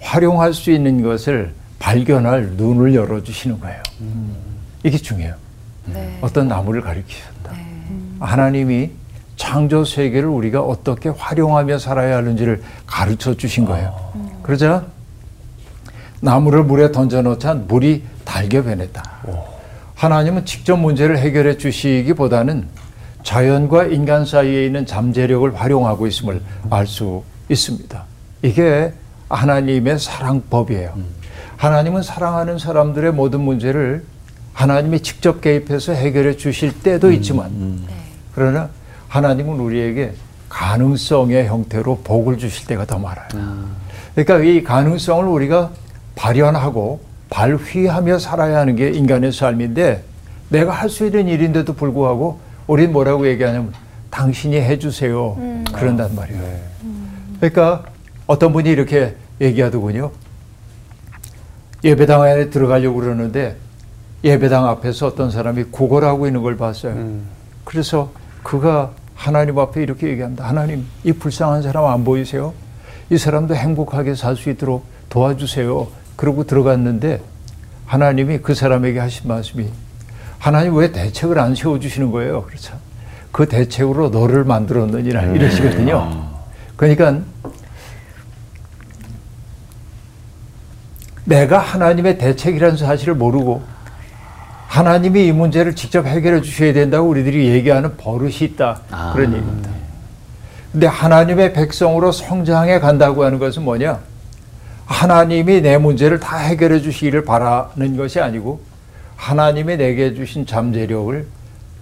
활용할 0.00 0.52
수 0.52 0.72
있는 0.72 1.00
것을 1.00 1.54
발견할 1.78 2.54
눈을 2.56 2.92
열어주시는 2.92 3.60
거예요. 3.60 3.80
이게 4.82 4.98
중요해요. 4.98 5.34
네. 5.86 6.18
어떤 6.20 6.48
나무를 6.48 6.80
가리키셨다. 6.82 7.52
하나님이 8.18 8.90
창조 9.36 9.84
세계를 9.84 10.28
우리가 10.28 10.60
어떻게 10.60 11.08
활용하며 11.08 11.78
살아야 11.78 12.16
하는지를 12.16 12.62
가르쳐 12.84 13.34
주신 13.34 13.64
거예요. 13.64 13.94
그러자 14.42 14.84
나무를 16.20 16.64
물에 16.64 16.90
던져 16.90 17.22
놓자 17.22 17.54
물이 17.54 18.02
달게 18.24 18.60
변했다. 18.64 19.02
하나님은 19.94 20.44
직접 20.46 20.76
문제를 20.76 21.16
해결해 21.18 21.56
주시기보다는 21.56 22.66
자연과 23.22 23.84
인간 23.84 24.26
사이에 24.26 24.66
있는 24.66 24.84
잠재력을 24.84 25.54
활용하고 25.54 26.08
있음을 26.08 26.42
알 26.70 26.88
수 26.88 27.22
있습니다. 27.48 28.04
이게 28.42 28.92
하나님의 29.28 29.98
사랑법이에요. 29.98 30.94
하나님은 31.56 32.02
사랑하는 32.02 32.58
사람들의 32.58 33.12
모든 33.12 33.40
문제를 33.40 34.04
하나님이 34.52 35.00
직접 35.00 35.40
개입해서 35.40 35.92
해결해 35.92 36.36
주실 36.36 36.80
때도 36.82 37.12
있지만 37.12 37.80
그러나 38.34 38.68
하나님은 39.08 39.58
우리에게 39.60 40.12
가능성의 40.48 41.46
형태로 41.46 42.00
복을 42.04 42.38
주실 42.38 42.66
때가 42.66 42.86
더 42.86 42.98
많아요. 42.98 43.28
그러니까 44.14 44.38
이 44.48 44.62
가능성을 44.64 45.24
우리가 45.24 45.70
발현하고 46.16 47.00
발휘하며 47.30 48.18
살아야 48.18 48.58
하는 48.58 48.74
게 48.76 48.90
인간의 48.90 49.32
삶인데 49.32 50.02
내가 50.48 50.72
할 50.72 50.88
수 50.88 51.04
있는 51.06 51.28
일인데도 51.28 51.74
불구하고 51.74 52.40
우린 52.66 52.92
뭐라고 52.92 53.28
얘기하냐면 53.28 53.72
당신이 54.10 54.56
해주세요. 54.56 55.36
그런단 55.72 56.14
말이에요. 56.14 56.42
그러니까 57.40 57.84
어떤 58.26 58.52
분이 58.52 58.68
이렇게 58.68 59.14
얘기하더군요. 59.40 60.10
예배당 61.84 62.22
안에 62.22 62.50
들어가려고 62.50 63.00
그러는데 63.00 63.56
예배당 64.24 64.66
앞에서 64.66 65.06
어떤 65.06 65.30
사람이 65.30 65.64
구걸하고 65.70 66.26
있는 66.26 66.42
걸 66.42 66.56
봤어요. 66.56 66.94
그래서 67.64 68.10
그가 68.42 68.90
하나님 69.14 69.58
앞에 69.58 69.82
이렇게 69.82 70.08
얘기합니다. 70.08 70.46
하나님, 70.46 70.86
이 71.04 71.12
불쌍한 71.12 71.62
사람 71.62 71.84
안 71.86 72.04
보이세요? 72.04 72.52
이 73.10 73.18
사람도 73.18 73.54
행복하게 73.54 74.14
살 74.14 74.36
수 74.36 74.50
있도록 74.50 74.84
도와주세요. 75.08 75.88
그러고 76.16 76.44
들어갔는데 76.44 77.20
하나님이 77.86 78.38
그 78.38 78.54
사람에게 78.54 78.98
하신 78.98 79.28
말씀이 79.28 79.68
하나님 80.38 80.76
왜 80.76 80.92
대책을 80.92 81.38
안 81.38 81.54
세워주시는 81.54 82.10
거예요? 82.10 82.42
그렇죠. 82.42 82.74
그 83.32 83.48
대책으로 83.48 84.10
너를 84.10 84.44
만들었느니라 84.44 85.22
이러시거든요. 85.22 86.37
그러니까 86.78 87.18
내가 91.24 91.58
하나님의 91.58 92.18
대책이라는 92.18 92.76
사실을 92.78 93.14
모르고 93.16 93.62
하나님이 94.68 95.26
이 95.26 95.32
문제를 95.32 95.74
직접 95.74 96.06
해결해 96.06 96.40
주셔야 96.40 96.72
된다고 96.72 97.08
우리들이 97.08 97.48
얘기하는 97.48 97.96
버릇이 97.96 98.36
있다. 98.42 98.80
아. 98.92 99.12
그런 99.12 99.34
얘기입니다. 99.34 99.70
근데 100.70 100.86
하나님의 100.86 101.52
백성으로 101.52 102.12
성장해 102.12 102.78
간다고 102.78 103.24
하는 103.24 103.40
것은 103.40 103.64
뭐냐? 103.64 103.98
하나님이 104.86 105.60
내 105.62 105.78
문제를 105.78 106.20
다 106.20 106.36
해결해 106.36 106.80
주시기를 106.80 107.24
바라는 107.24 107.96
것이 107.96 108.20
아니고 108.20 108.60
하나님이 109.16 109.76
내게 109.78 110.14
주신 110.14 110.46
잠재력을 110.46 111.26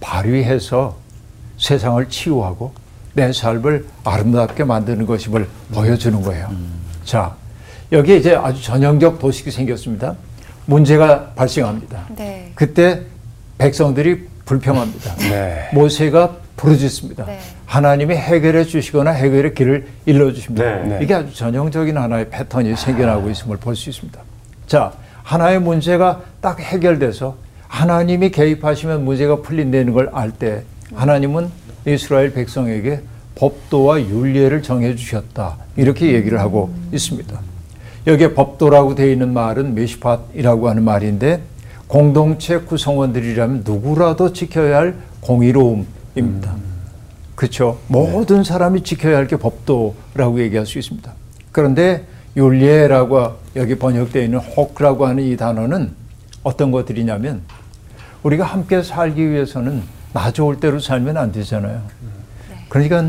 발휘해서 0.01 0.97
세상을 1.59 2.09
치유하고 2.09 2.86
내 3.17 3.33
삶을 3.33 3.87
아름답게 4.05 4.65
만드는 4.65 5.07
것임을 5.07 5.49
보여주는 5.73 6.21
거예요. 6.21 6.51
자, 7.03 7.35
여기 7.91 8.19
이제 8.19 8.35
아주 8.37 8.63
전형적 8.63 9.19
도식이 9.19 9.51
생겼습니다. 9.51 10.15
문제가 10.67 11.31
발생합니다. 11.35 12.09
네. 12.15 12.53
그때 12.55 13.01
백성들이 13.57 14.29
불평합니다. 14.45 15.17
네. 15.17 15.71
모세가 15.73 16.37
부르짖습니다. 16.59 17.25
네. 17.25 17.39
하나님이 17.65 18.15
해결해 18.17 18.65
주시거나 18.65 19.13
해결의 19.13 19.55
길을 19.55 19.87
일러 20.05 20.31
주십니다. 20.33 20.65
네. 20.65 20.83
네. 20.83 20.99
이게 21.03 21.15
아주 21.15 21.35
전형적인 21.35 21.97
하나의 21.97 22.29
패턴이 22.29 22.77
생겨나고 22.77 23.31
있음을 23.31 23.57
볼 23.57 23.75
수 23.75 23.89
있습니다. 23.89 24.21
자, 24.67 24.93
하나의 25.23 25.59
문제가 25.61 26.21
딱 26.43 26.61
해결돼서 26.61 27.37
하나님이 27.67 28.31
개입하시면 28.31 29.07
문제가 29.07 29.41
풀린다는 29.41 29.95
걸 29.95 30.11
알 30.13 30.31
때 30.33 30.65
하나님은 30.95 31.51
이스라엘 31.87 32.33
백성에게 32.33 33.01
법도와 33.37 34.01
윤례를 34.01 34.63
정해 34.63 34.95
주셨다. 34.97 35.57
이렇게 35.77 36.13
얘기를 36.13 36.41
하고 36.41 36.71
있습니다. 36.93 37.39
여기에 38.07 38.35
법도라고 38.35 38.95
되어 38.95 39.07
있는 39.11 39.33
말은 39.33 39.75
메시팟이라고 39.75 40.69
하는 40.69 40.83
말인데 40.85 41.43
공동체 41.87 42.59
구성원들이라면 42.59 43.63
누구라도 43.65 44.33
지켜야 44.33 44.79
할 44.79 44.97
공의로움입니다. 45.21 46.55
그렇죠. 47.35 47.79
모든 47.89 48.43
사람이 48.43 48.83
지켜야 48.83 49.17
할 49.19 49.27
게 49.27 49.37
법도라고 49.37 50.41
얘기할 50.41 50.67
수 50.67 50.79
있습니다. 50.79 51.13
그런데 51.53 52.05
윤례라고 52.37 53.33
여기 53.57 53.77
번역되어 53.77 54.23
있는 54.23 54.39
호크라고 54.39 55.07
하는 55.07 55.23
이 55.23 55.37
단어는 55.37 55.91
어떤 56.43 56.71
것들이냐면 56.71 57.43
우리가 58.23 58.45
함께 58.45 58.83
살기 58.83 59.31
위해서는 59.31 59.83
나 60.17 60.31
좋을 60.31 60.59
대로 60.59 60.81
살면 60.81 61.19
안 61.19 61.31
되잖아요. 61.31 61.83
그러니까 62.71 63.05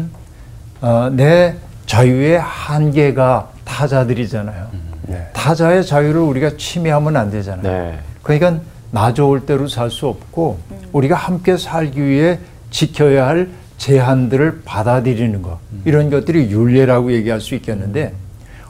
어, 0.81 1.09
내 1.09 1.55
자유의 1.85 2.37
한계가 2.37 3.49
타자들이잖아요. 3.63 4.67
네. 5.03 5.29
타자의 5.31 5.85
자유를 5.85 6.19
우리가 6.19 6.57
침해하면 6.57 7.15
안 7.15 7.31
되잖아요. 7.31 7.63
네. 7.63 7.99
그러니까 8.23 8.59
나 8.91 9.13
좋을 9.13 9.45
대로 9.45 9.69
살 9.69 9.89
수 9.89 10.07
없고 10.07 10.59
우리가 10.91 11.15
함께 11.15 11.55
살기 11.55 12.03
위해 12.03 12.39
지켜야 12.71 13.27
할 13.27 13.51
제한들을 13.77 14.63
받아들이는 14.65 15.41
것 15.41 15.59
이런 15.85 16.09
것들이 16.09 16.51
윤례라고 16.51 17.13
얘기할 17.13 17.39
수 17.39 17.55
있겠는데 17.55 18.13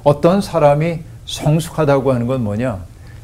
어떤 0.03 0.41
사람이 0.41 0.99
성숙하다고 1.25 2.13
하는 2.13 2.27
건 2.27 2.43
뭐냐 2.43 2.77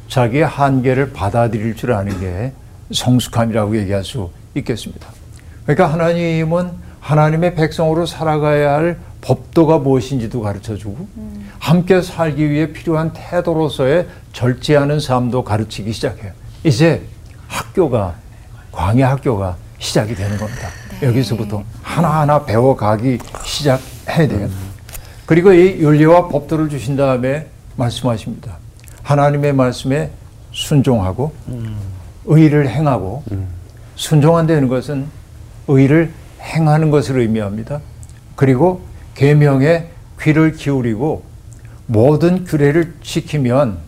자기의 0.08 0.44
한계를 0.44 1.12
받아들일 1.12 1.76
줄 1.76 1.92
아는 1.92 2.18
게 2.18 2.52
성숙함이라고 2.90 3.76
얘기할 3.76 4.02
수 4.02 4.30
있겠습니다. 4.54 5.08
그러니까 5.64 5.92
하나님은 5.92 6.70
하나님의 7.00 7.54
백성으로 7.54 8.06
살아가야 8.06 8.74
할 8.74 8.98
법도가 9.20 9.78
무엇인지도 9.78 10.40
가르쳐 10.40 10.76
주고 10.76 11.06
함께 11.58 12.02
살기 12.02 12.50
위해 12.50 12.72
필요한 12.72 13.12
태도로서의 13.12 14.06
절제하는 14.32 15.00
삶도 15.00 15.44
가르치기 15.44 15.92
시작해요. 15.92 16.32
이제 16.62 17.02
학교가 17.48 18.14
광야 18.72 19.10
학교가 19.10 19.56
시작이 19.78 20.14
되는 20.14 20.36
겁니다. 20.36 20.68
여기서부터 21.02 21.62
하나하나 21.82 22.44
배워가기 22.44 23.18
시작해야 23.44 24.28
돼요. 24.28 24.48
그리고 25.26 25.52
이 25.52 25.78
윤리와 25.78 26.28
법도를 26.28 26.68
주신 26.68 26.96
다음에 26.96 27.48
말씀하십니다. 27.76 28.58
하나님의 29.02 29.52
말씀에 29.52 30.10
순종하고 30.52 31.32
의를 32.26 32.68
행하고 32.68 33.22
순종한다는 33.96 34.68
것은 34.68 35.06
의를 35.68 36.10
행하는 36.40 36.90
것을 36.90 37.18
의미합니다. 37.18 37.80
그리고 38.36 38.82
계명에 39.14 39.90
귀를 40.20 40.52
기울이고 40.52 41.22
모든 41.86 42.44
규례를 42.44 42.94
지키면 43.02 43.78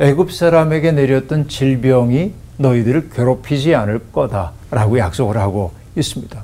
애굽 0.00 0.32
사람에게 0.32 0.92
내렸던 0.92 1.48
질병이 1.48 2.32
너희들을 2.58 3.10
괴롭히지 3.10 3.74
않을 3.74 4.10
거다라고 4.12 4.98
약속을 4.98 5.36
하고 5.36 5.72
있습니다. 5.96 6.42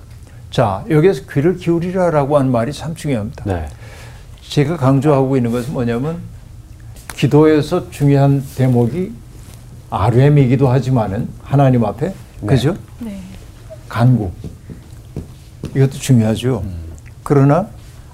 자, 0.51 0.85
여기에서 0.89 1.23
귀를 1.31 1.57
기울이라라고 1.57 2.39
하는 2.39 2.51
말이 2.53 2.73
참 2.73 2.95
중요합니다. 2.95 3.45
네. 3.45 3.67
제가 4.49 4.76
강조하고 4.76 5.37
있는 5.37 5.50
것은 5.50 5.73
뭐냐면 5.73 6.19
기도에서 7.15 7.91
중요한 7.91 8.45
대목이 8.57 9.13
RM이기도 9.91 10.69
하지만은 10.69 11.28
하나님 11.43 11.85
앞에 11.85 12.15
그죠? 12.47 12.76
네. 12.99 13.20
간구 13.88 14.30
이것도 15.75 15.92
중요하죠. 15.92 16.64
그러나 17.23 17.68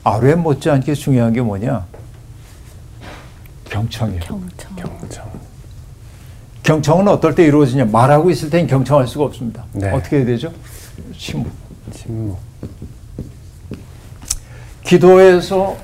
RM 0.05 0.43
못지않게 0.43 0.95
중요한 0.95 1.33
게 1.33 1.41
뭐냐? 1.41 1.87
경청이에요. 3.65 4.21
경청. 4.21 4.77
경청. 4.77 5.31
경청은 6.63 7.09
어떨 7.09 7.35
때 7.35 7.45
이루어지냐? 7.45 7.87
말하고 7.87 8.31
있을 8.31 8.51
땐 8.51 8.67
경청할 8.67 9.07
수가 9.07 9.25
없습니다. 9.25 9.65
네. 9.73 9.91
어떻게 9.91 10.19
해야 10.19 10.25
되죠? 10.25 10.53
침묵. 11.17 11.53
침묵. 11.93 12.39
기도에서 14.85 15.77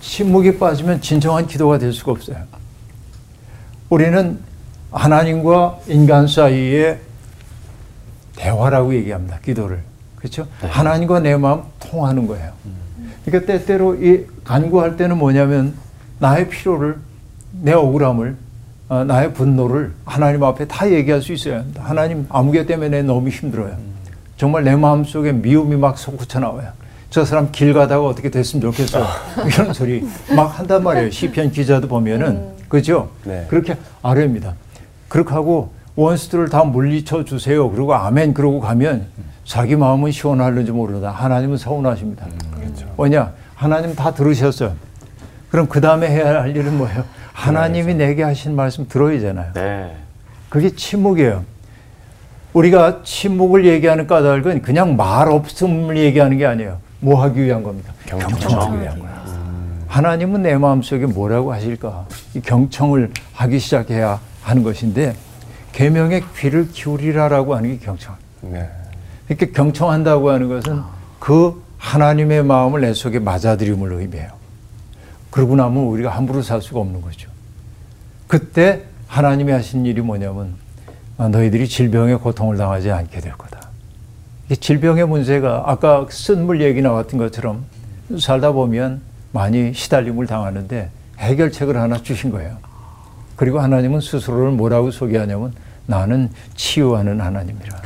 침묵이 0.00 0.58
빠지면 0.58 1.00
진정한 1.00 1.46
기도가 1.46 1.78
될 1.78 1.92
수가 1.92 2.12
없어요. 2.12 2.36
우리는 3.88 4.38
하나님과 4.90 5.80
인간 5.88 6.26
사이에 6.26 6.98
대화라고 8.42 8.94
얘기합니다. 8.94 9.38
기도를. 9.44 9.80
그렇죠? 10.16 10.46
하나님과 10.60 11.20
내 11.20 11.36
마음 11.36 11.62
통하는 11.78 12.26
거예요. 12.26 12.50
그러니까 13.24 13.52
때때로 13.52 13.94
이 13.94 14.26
간구할 14.44 14.96
때는 14.96 15.16
뭐냐면 15.18 15.74
나의 16.18 16.48
필요를 16.48 16.96
내 17.52 17.72
억울함을 17.72 18.36
어, 18.88 19.04
나의 19.04 19.32
분노를 19.32 19.92
하나님 20.04 20.42
앞에 20.42 20.66
다 20.66 20.90
얘기할 20.90 21.22
수 21.22 21.32
있어야 21.32 21.58
합니다. 21.60 21.82
하나님 21.84 22.26
아무개 22.28 22.66
때문에 22.66 23.02
너무 23.02 23.28
힘들어요. 23.28 23.76
정말 24.36 24.64
내 24.64 24.74
마음속에 24.74 25.32
미움이 25.32 25.76
막 25.76 25.96
솟구쳐 25.96 26.40
나와요. 26.40 26.68
저 27.10 27.24
사람 27.24 27.52
길 27.52 27.72
가다가 27.72 28.04
어떻게 28.04 28.28
됐으면 28.30 28.60
좋겠어. 28.60 29.06
이런 29.46 29.72
소리 29.72 30.06
막 30.34 30.58
한단 30.58 30.82
말이에요. 30.82 31.10
시편 31.10 31.52
기자도 31.52 31.86
보면은 31.88 32.42
그죠? 32.68 33.10
네. 33.24 33.46
그렇게 33.48 33.76
아뢰입니다. 34.02 34.54
그렇게 35.08 35.30
하고 35.32 35.72
원수들을 35.96 36.48
다 36.48 36.64
물리쳐 36.64 37.24
주세요. 37.24 37.70
그리고 37.70 37.94
아멘 37.94 38.34
그러고 38.34 38.60
가면 38.60 39.06
자기 39.44 39.76
마음은 39.76 40.10
시원할는지 40.10 40.72
모르다. 40.72 41.10
하나님은 41.10 41.56
서운하십니다. 41.56 42.26
그렇죠. 42.54 42.86
뭐냐? 42.96 43.32
하나님 43.54 43.94
다 43.94 44.12
들으셨어요. 44.12 44.72
그럼 45.50 45.66
그 45.68 45.80
다음에 45.80 46.08
해야 46.08 46.42
할 46.42 46.56
일은 46.56 46.78
뭐예요? 46.78 47.04
하나님이 47.32 47.94
내게 47.94 48.22
하신 48.22 48.56
말씀 48.56 48.88
들어야잖아요. 48.88 49.52
네. 49.52 49.96
그게 50.48 50.74
침묵이에요. 50.74 51.44
우리가 52.54 53.00
침묵을 53.02 53.66
얘기하는 53.66 54.06
까닭은 54.06 54.62
그냥 54.62 54.96
말 54.96 55.28
없음을 55.28 55.96
얘기하는 55.96 56.38
게 56.38 56.46
아니에요. 56.46 56.78
뭐 57.00 57.22
하기 57.22 57.42
위한 57.42 57.62
겁니까? 57.62 57.92
경청하기 58.06 58.80
위한 58.80 58.98
거야. 58.98 59.22
하나님은 59.88 60.42
내 60.42 60.56
마음속에 60.56 61.04
뭐라고 61.06 61.52
하실까? 61.52 62.06
이 62.34 62.40
경청을 62.40 63.10
하기 63.34 63.58
시작해야 63.58 64.20
하는 64.42 64.62
것인데 64.62 65.14
계명의 65.72 66.22
귀를 66.36 66.68
기울이라라고 66.70 67.54
하는 67.54 67.70
게 67.70 67.84
경청. 67.84 68.14
네. 68.42 68.68
이렇게 69.28 69.50
경청한다고 69.50 70.30
하는 70.30 70.48
것은 70.48 70.82
그 71.18 71.62
하나님의 71.78 72.44
마음을 72.44 72.82
내 72.82 72.94
속에 72.94 73.18
맞아들임을 73.18 73.92
의미해요. 73.92 74.30
그러고 75.30 75.56
나면 75.56 75.84
우리가 75.84 76.10
함부로 76.10 76.42
살 76.42 76.60
수가 76.60 76.80
없는 76.80 77.00
거죠. 77.00 77.30
그때 78.28 78.82
하나님이 79.08 79.52
하신 79.52 79.86
일이 79.86 80.00
뭐냐면 80.00 80.54
아, 81.18 81.28
너희들이 81.28 81.68
질병의 81.68 82.18
고통을 82.18 82.56
당하지 82.56 82.90
않게 82.90 83.20
될 83.20 83.32
거다. 83.32 83.68
이 84.50 84.56
질병의 84.56 85.06
문제가 85.06 85.64
아까 85.66 86.06
쓴물 86.10 86.60
얘기 86.60 86.82
나왔던 86.82 87.18
것처럼 87.18 87.64
살다 88.18 88.52
보면 88.52 89.00
많이 89.32 89.72
시달림을 89.72 90.26
당하는데 90.26 90.90
해결책을 91.18 91.76
하나 91.76 92.02
주신 92.02 92.30
거예요. 92.30 92.58
그리고 93.42 93.58
하나님은 93.58 94.00
스스로를 94.00 94.52
뭐라고 94.52 94.92
소개하냐면 94.92 95.52
나는 95.86 96.30
치유하는 96.54 97.20
하나님이라. 97.20 97.76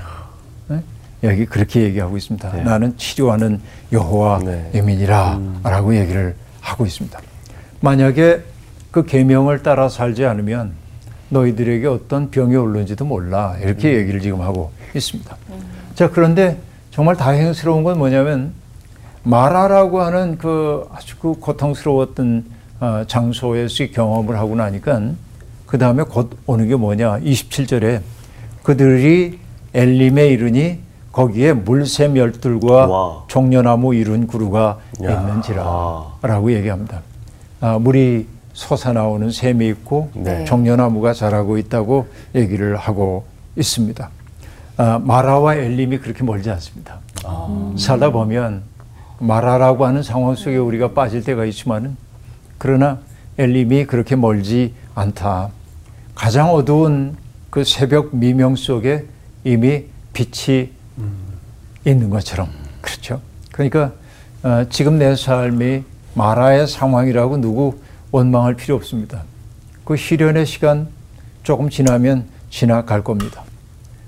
네? 0.68 0.82
여기 1.24 1.46
그렇게 1.46 1.80
얘기하고 1.80 2.18
있습니다. 2.18 2.52
네. 2.52 2.62
나는 2.62 2.94
치료하는 2.98 3.62
여호와 3.90 4.40
네. 4.44 4.70
이민이라라고 4.74 5.96
얘기를 5.96 6.36
하고 6.60 6.84
있습니다. 6.84 7.18
만약에 7.80 8.42
그 8.90 9.06
계명을 9.06 9.62
따라 9.62 9.88
살지 9.88 10.26
않으면 10.26 10.72
너희들에게 11.30 11.86
어떤 11.86 12.30
병이 12.30 12.54
올는지도 12.54 13.06
몰라 13.06 13.56
이렇게 13.62 13.94
얘기를 13.94 14.20
지금 14.20 14.42
하고 14.42 14.72
있습니다. 14.94 15.34
자 15.94 16.10
그런데 16.10 16.58
정말 16.90 17.16
다행스러운 17.16 17.82
건 17.82 17.96
뭐냐면 17.96 18.52
마라라고 19.22 20.02
하는 20.02 20.36
그 20.36 20.86
아주 20.92 21.16
그 21.16 21.32
고통스러웠던 21.32 22.44
어, 22.78 23.04
장소에서 23.06 23.86
경험을 23.86 24.36
하고 24.36 24.54
나니까 24.54 25.12
그 25.66 25.78
다음에 25.78 26.02
곧 26.04 26.30
오는 26.46 26.68
게 26.68 26.76
뭐냐 26.76 27.20
27절에 27.20 28.00
그들이 28.62 29.38
엘림에 29.74 30.28
이르니 30.28 30.80
거기에 31.12 31.52
물샘 31.54 32.16
열둘과 32.16 32.86
와. 32.86 33.24
종려나무 33.28 33.94
이룬 33.94 34.26
구루가 34.26 34.78
야. 35.04 35.10
있는지라라고 35.20 36.52
얘기합니다. 36.52 37.00
아, 37.60 37.78
물이 37.78 38.26
솟아 38.52 38.92
나오는 38.92 39.30
샘이 39.30 39.66
있고 39.68 40.10
네. 40.14 40.44
종려나무가 40.44 41.12
자라고 41.14 41.58
있다고 41.58 42.06
얘기를 42.34 42.76
하고 42.76 43.24
있습니다. 43.56 44.10
아, 44.78 45.00
마라와 45.02 45.56
엘림이 45.56 45.98
그렇게 45.98 46.22
멀지 46.22 46.50
않습니다. 46.50 46.98
살다 47.76 48.10
보면 48.12 48.62
마라라고 49.18 49.86
하는 49.86 50.02
상황 50.02 50.34
속에 50.34 50.56
우리가 50.56 50.92
빠질 50.92 51.24
때가 51.24 51.44
있지만은 51.46 51.96
그러나 52.58 52.98
엘림이 53.38 53.86
그렇게 53.86 54.16
멀지 54.16 54.74
않다. 54.94 55.50
가장 56.16 56.52
어두운 56.52 57.14
그 57.50 57.62
새벽 57.62 58.16
미명 58.16 58.56
속에 58.56 59.04
이미 59.44 59.84
빛이 60.12 60.70
있는 61.84 62.10
것처럼 62.10 62.48
그렇죠. 62.80 63.20
그러니까 63.52 63.92
어, 64.42 64.64
지금 64.70 64.98
내 64.98 65.14
삶이 65.14 65.84
마라의 66.14 66.66
상황이라고 66.66 67.36
누구 67.36 67.78
원망할 68.10 68.54
필요 68.54 68.74
없습니다. 68.76 69.22
그 69.84 69.96
시련의 69.96 70.46
시간 70.46 70.88
조금 71.42 71.68
지나면 71.68 72.24
지나갈 72.50 73.04
겁니다. 73.04 73.44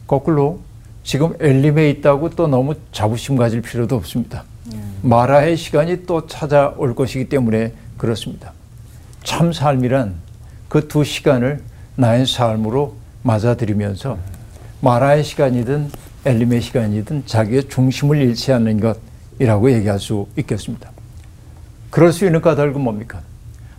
거꾸로 0.06 0.60
지금 1.04 1.34
엘림에 1.38 1.90
있다고 1.90 2.30
또 2.30 2.48
너무 2.48 2.74
자부심 2.90 3.36
가질 3.36 3.60
필요도 3.60 3.94
없습니다. 3.94 4.44
마라의 5.02 5.56
시간이 5.56 6.06
또 6.06 6.26
찾아올 6.26 6.94
것이기 6.94 7.28
때문에 7.28 7.74
그렇습니다. 7.96 8.52
참 9.22 9.52
삶이란 9.52 10.14
그 10.68 10.88
두 10.88 11.04
시간을 11.04 11.62
나의 11.98 12.26
삶으로 12.26 12.94
맞아들이면서 13.22 14.18
마라의 14.80 15.24
시간이든 15.24 15.90
엘림의 16.24 16.60
시간이든 16.60 17.24
자기의 17.26 17.68
중심을 17.68 18.18
잃지 18.18 18.52
않는 18.52 18.78
것이라고 18.80 19.72
얘기할 19.72 19.98
수 19.98 20.28
있겠습니다. 20.36 20.90
그럴 21.90 22.12
수 22.12 22.24
있는 22.24 22.40
까닭은 22.40 22.80
뭡니까? 22.80 23.20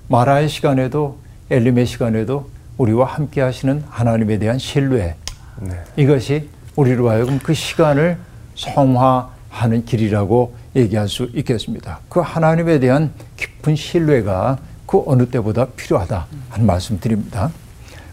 마라의 0.09 0.49
시간에도 0.49 1.17
엘림의 1.49 1.85
시간에도 1.85 2.49
우리와 2.77 3.05
함께 3.05 3.39
하시는 3.39 3.85
하나님에 3.89 4.37
대한 4.37 4.59
신뢰. 4.59 5.15
네. 5.61 5.79
이것이 5.95 6.49
우리로 6.75 7.09
하여금 7.09 7.39
그 7.39 7.53
시간을 7.53 8.17
성화하는 8.55 9.85
길이라고 9.85 10.55
얘기할 10.75 11.07
수 11.07 11.29
있겠습니다. 11.33 12.01
그 12.09 12.19
하나님에 12.19 12.79
대한 12.79 13.13
깊은 13.37 13.77
신뢰가 13.77 14.57
그 14.85 15.03
어느 15.05 15.25
때보다 15.25 15.67
필요하다 15.67 16.27
하는 16.49 16.65
말씀 16.65 16.99
드립니다. 16.99 17.49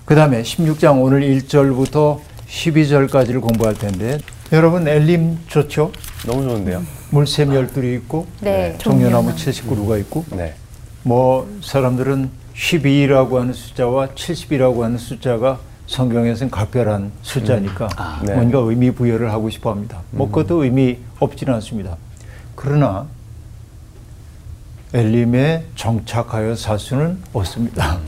그 0.07 0.15
다음에 0.15 0.41
16장 0.41 1.03
오늘 1.03 1.21
1절부터 1.23 2.21
12절까지를 2.49 3.41
공부할 3.41 3.75
텐데 3.75 4.19
여러분 4.53 4.87
엘림 4.87 5.41
좋죠? 5.49 5.91
너무 6.25 6.45
좋은데요. 6.45 6.85
물샘 7.11 7.53
열둘이 7.53 7.93
있고 7.97 8.29
네. 8.41 8.77
종려나무 8.79 9.35
79루가 9.35 9.99
있고 10.03 10.25
네. 10.31 10.55
뭐 11.03 11.49
사람들은 11.61 12.31
12라고 12.55 13.35
하는 13.35 13.53
숫자와 13.53 14.07
70이라고 14.11 14.83
하는 14.83 14.97
숫자가 14.97 15.59
성경에서는 15.89 16.53
각별한 16.53 17.11
숫자니까 17.23 17.89
네. 18.25 18.35
뭔가 18.35 18.61
의미 18.61 18.93
부여를 18.93 19.33
하고 19.33 19.51
싶어 19.51 19.73
합니다. 19.73 20.03
뭐 20.13 20.29
그것도 20.29 20.63
의미 20.63 20.99
없지는 21.19 21.53
않습니다. 21.55 21.97
그러나 22.55 23.09
엘림에 24.95 25.65
정착하여 25.75 26.55
살 26.55 26.79
수는 26.79 27.19
없습니다. 27.33 27.99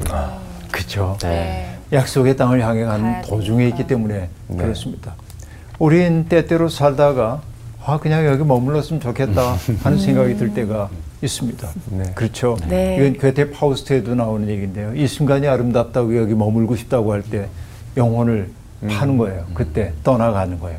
그렇죠. 0.70 1.18
네. 1.22 1.77
약속의 1.92 2.36
땅을 2.36 2.60
향해 2.62 2.84
가는 2.84 3.22
도중에 3.22 3.66
있기 3.68 3.86
때문에 3.86 4.28
그렇습니다. 4.56 5.14
우린 5.78 6.26
때때로 6.28 6.68
살다가 6.68 7.40
아 7.84 7.98
그냥 7.98 8.26
여기 8.26 8.44
머물렀으면 8.44 9.00
좋겠다 9.00 9.56
하는 9.82 9.98
생각이 9.98 10.36
들 10.36 10.52
때가 10.52 10.90
있습니다. 11.22 11.68
네. 11.90 12.04
그렇죠. 12.14 12.56
네. 12.68 12.96
이건 12.98 13.18
괴테 13.18 13.50
파우스트에도 13.50 14.14
나오는 14.14 14.48
얘기인데요. 14.48 14.94
이 14.94 15.06
순간이 15.06 15.46
아름답다고 15.48 16.16
여기 16.16 16.34
머물고 16.34 16.76
싶다고 16.76 17.12
할 17.12 17.22
때 17.22 17.48
영혼을 17.96 18.50
파는 18.88 19.16
거예요. 19.16 19.44
그때 19.54 19.92
떠나가는 20.04 20.58
거예요. 20.60 20.78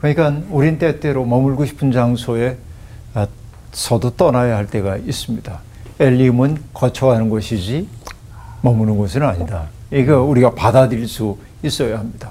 그러니까 0.00 0.34
우린 0.50 0.78
때때로 0.78 1.24
머물고 1.24 1.64
싶은 1.64 1.92
장소에 1.92 2.56
아, 3.14 3.26
서도 3.72 4.10
떠나야 4.10 4.56
할 4.56 4.66
때가 4.66 4.96
있습니다. 4.98 5.60
엘림은 6.00 6.58
거쳐가는 6.74 7.30
곳이지 7.30 7.88
머무는 8.60 8.96
곳은 8.98 9.22
아니다. 9.22 9.68
이거 9.96 10.20
우리가 10.22 10.50
받아들일 10.54 11.08
수 11.08 11.38
있어야 11.62 11.98
합니다. 11.98 12.30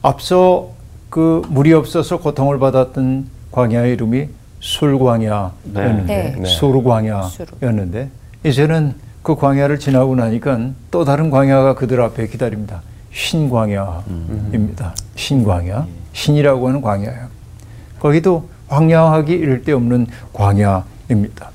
앞서 0.00 0.70
그 1.10 1.42
물이 1.48 1.72
없어서 1.72 2.18
고통을 2.18 2.60
받았던 2.60 3.26
광야의 3.50 3.94
이름이 3.94 4.28
술광야였는데 4.60 6.04
네. 6.06 6.36
네. 6.38 6.44
수르광야였는데 6.44 8.10
이제는 8.44 8.94
그 9.22 9.34
광야를 9.34 9.80
지나고 9.80 10.14
나니까 10.14 10.70
또 10.92 11.04
다른 11.04 11.30
광야가 11.30 11.74
그들 11.74 12.00
앞에 12.00 12.28
기다립니다. 12.28 12.82
신광야입니다. 13.12 14.94
신광야, 15.16 15.86
신이라고 16.12 16.68
하는 16.68 16.80
광야예요. 16.80 17.26
거기도 17.98 18.48
황량하기 18.68 19.32
이를 19.32 19.64
데 19.64 19.72
없는 19.72 20.06
광야입니다. 20.32 21.50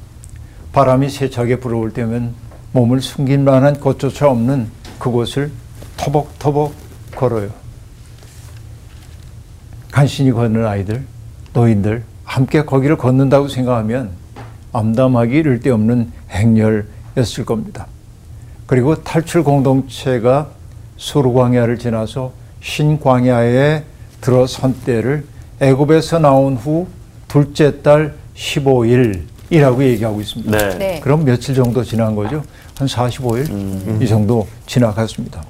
바람이 0.73 1.09
세차게 1.09 1.61
불어올 1.61 1.93
때면 1.93 2.33
몸을 2.73 3.01
숨길 3.01 3.39
만한 3.39 3.79
곳조차 3.79 4.29
없는 4.29 4.67
그곳을 5.03 5.51
터벅터벅 5.97 6.73
걸어요. 7.13 7.49
간신히 9.91 10.31
걷는 10.31 10.65
아이들, 10.65 11.03
노인들 11.51 12.03
함께 12.23 12.63
거기를 12.63 12.97
걷는다고 12.97 13.49
생각하면 13.49 14.11
암담하기 14.71 15.35
이를 15.35 15.59
데 15.59 15.71
없는 15.71 16.09
행렬이었을 16.29 17.43
겁니다. 17.45 17.87
그리고 18.65 18.95
탈출 19.03 19.43
공동체가 19.43 20.47
수르광야를 20.95 21.77
지나서 21.79 22.31
신광야에 22.61 23.83
들어선 24.21 24.73
때를 24.85 25.25
애굽에서 25.59 26.19
나온 26.19 26.55
후 26.55 26.87
둘째 27.27 27.81
달 27.81 28.13
15일이라고 28.37 29.83
얘기하고 29.83 30.21
있습니다. 30.21 30.57
네. 30.57 30.77
네. 30.77 30.99
그럼 31.01 31.25
며칠 31.25 31.53
정도 31.53 31.83
지난 31.83 32.15
거죠? 32.15 32.41
한 32.77 32.87
45일 32.87 34.01
이 34.01 34.07
정도 34.07 34.47
지나갔습니다. 34.65 35.43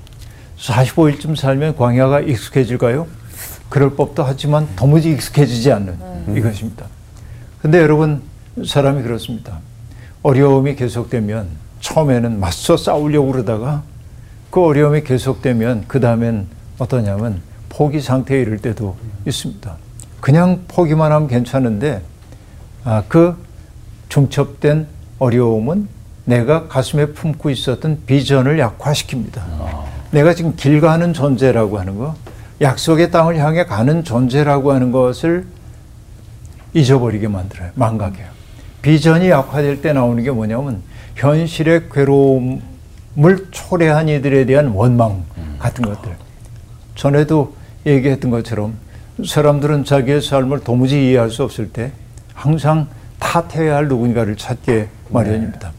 45일쯤 0.57 1.35
살면 1.35 1.77
광야가 1.77 2.21
익숙해질까요? 2.21 3.07
그럴 3.69 3.95
법도 3.95 4.23
하지만 4.23 4.67
도무지 4.75 5.11
익숙해지지 5.11 5.71
않는 5.71 6.35
이것입니다. 6.37 6.85
근데 7.61 7.79
여러분 7.79 8.21
사람이 8.65 9.01
그렇습니다. 9.03 9.59
어려움이 10.21 10.75
계속되면 10.75 11.47
처음에는 11.81 12.39
맞서 12.39 12.77
싸우려고 12.77 13.31
그러다가 13.31 13.83
그 14.51 14.63
어려움이 14.63 15.03
계속되면 15.03 15.85
그 15.87 15.99
다음엔 15.99 16.47
어떠냐면 16.77 17.41
포기 17.69 17.99
상태에 17.99 18.41
이를 18.41 18.59
때도 18.59 18.95
있습니다. 19.25 19.75
그냥 20.21 20.61
포기만 20.67 21.11
하면 21.11 21.27
괜찮은데 21.27 22.01
아, 22.83 23.03
그 23.07 23.35
중첩된 24.09 24.87
어려움은 25.19 25.87
내가 26.25 26.67
가슴에 26.67 27.07
품고 27.07 27.49
있었던 27.49 28.03
비전을 28.05 28.57
약화시킵니다. 28.57 29.41
내가 30.11 30.33
지금 30.33 30.55
길 30.55 30.79
가는 30.79 31.13
존재라고 31.13 31.79
하는 31.79 31.97
거, 31.97 32.15
약속의 32.61 33.11
땅을 33.11 33.37
향해 33.37 33.65
가는 33.65 34.03
존재라고 34.03 34.71
하는 34.71 34.91
것을 34.91 35.45
잊어버리게 36.73 37.27
만들어요. 37.27 37.71
망각해요. 37.75 38.27
비전이 38.81 39.29
약화될 39.29 39.81
때 39.81 39.93
나오는 39.93 40.23
게 40.23 40.31
뭐냐면 40.31 40.81
현실의 41.15 41.89
괴로움을 41.91 42.61
초래한 43.51 44.09
이들에 44.09 44.45
대한 44.45 44.67
원망 44.69 45.23
같은 45.59 45.85
것들. 45.85 46.11
전에도 46.95 47.55
얘기했던 47.85 48.31
것처럼 48.31 48.75
사람들은 49.25 49.85
자기의 49.85 50.21
삶을 50.21 50.61
도무지 50.61 51.09
이해할 51.09 51.29
수 51.29 51.43
없을 51.43 51.69
때 51.69 51.91
항상 52.33 52.87
탓해야 53.19 53.75
할 53.75 53.87
누군가를 53.87 54.35
찾게 54.37 54.89
마련입니다. 55.09 55.71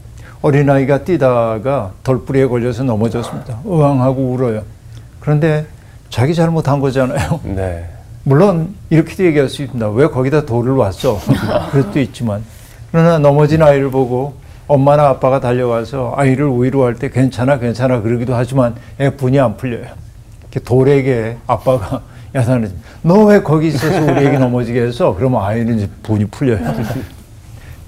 어린아이가 0.49 1.03
뛰다가 1.03 1.93
덜뿌리에 2.03 2.45
걸려서 2.45 2.83
넘어졌습니다. 2.83 3.61
으앙하고 3.65 4.29
울어요. 4.31 4.61
그런데 5.19 5.65
자기 6.11 6.35
잘못한 6.35 6.79
거잖아요. 6.79 7.39
네. 7.55 7.89
물론 8.23 8.75
이렇게도 8.91 9.25
얘기할 9.25 9.49
수 9.49 9.63
있습니다. 9.63 9.89
왜 9.89 10.05
거기다 10.07 10.45
돌을 10.45 10.73
왔어? 10.73 11.19
그럴 11.71 11.83
수도 11.85 11.99
있지만 11.99 12.43
그러나 12.91 13.17
넘어진 13.17 13.63
아이를 13.63 13.89
보고 13.89 14.35
엄마나 14.67 15.09
아빠가 15.09 15.39
달려가서 15.39 16.13
아이를 16.15 16.47
위로할 16.61 16.93
때 16.93 17.09
괜찮아 17.09 17.57
괜찮아 17.57 18.01
그러기도 18.01 18.35
하지만 18.35 18.75
애 18.99 19.09
분이 19.09 19.39
안 19.39 19.57
풀려요. 19.57 19.87
돌에게 20.63 21.37
아빠가 21.47 22.01
야단을 22.35 22.71
너 23.01 23.25
왜 23.25 23.41
거기 23.41 23.69
있어서 23.69 23.99
우리 23.99 24.27
애기 24.27 24.37
넘어지게 24.37 24.79
했어? 24.79 25.15
그러면 25.15 25.41
아이는 25.41 25.77
이제 25.79 25.89
분이 26.03 26.25
풀려요. 26.25 26.59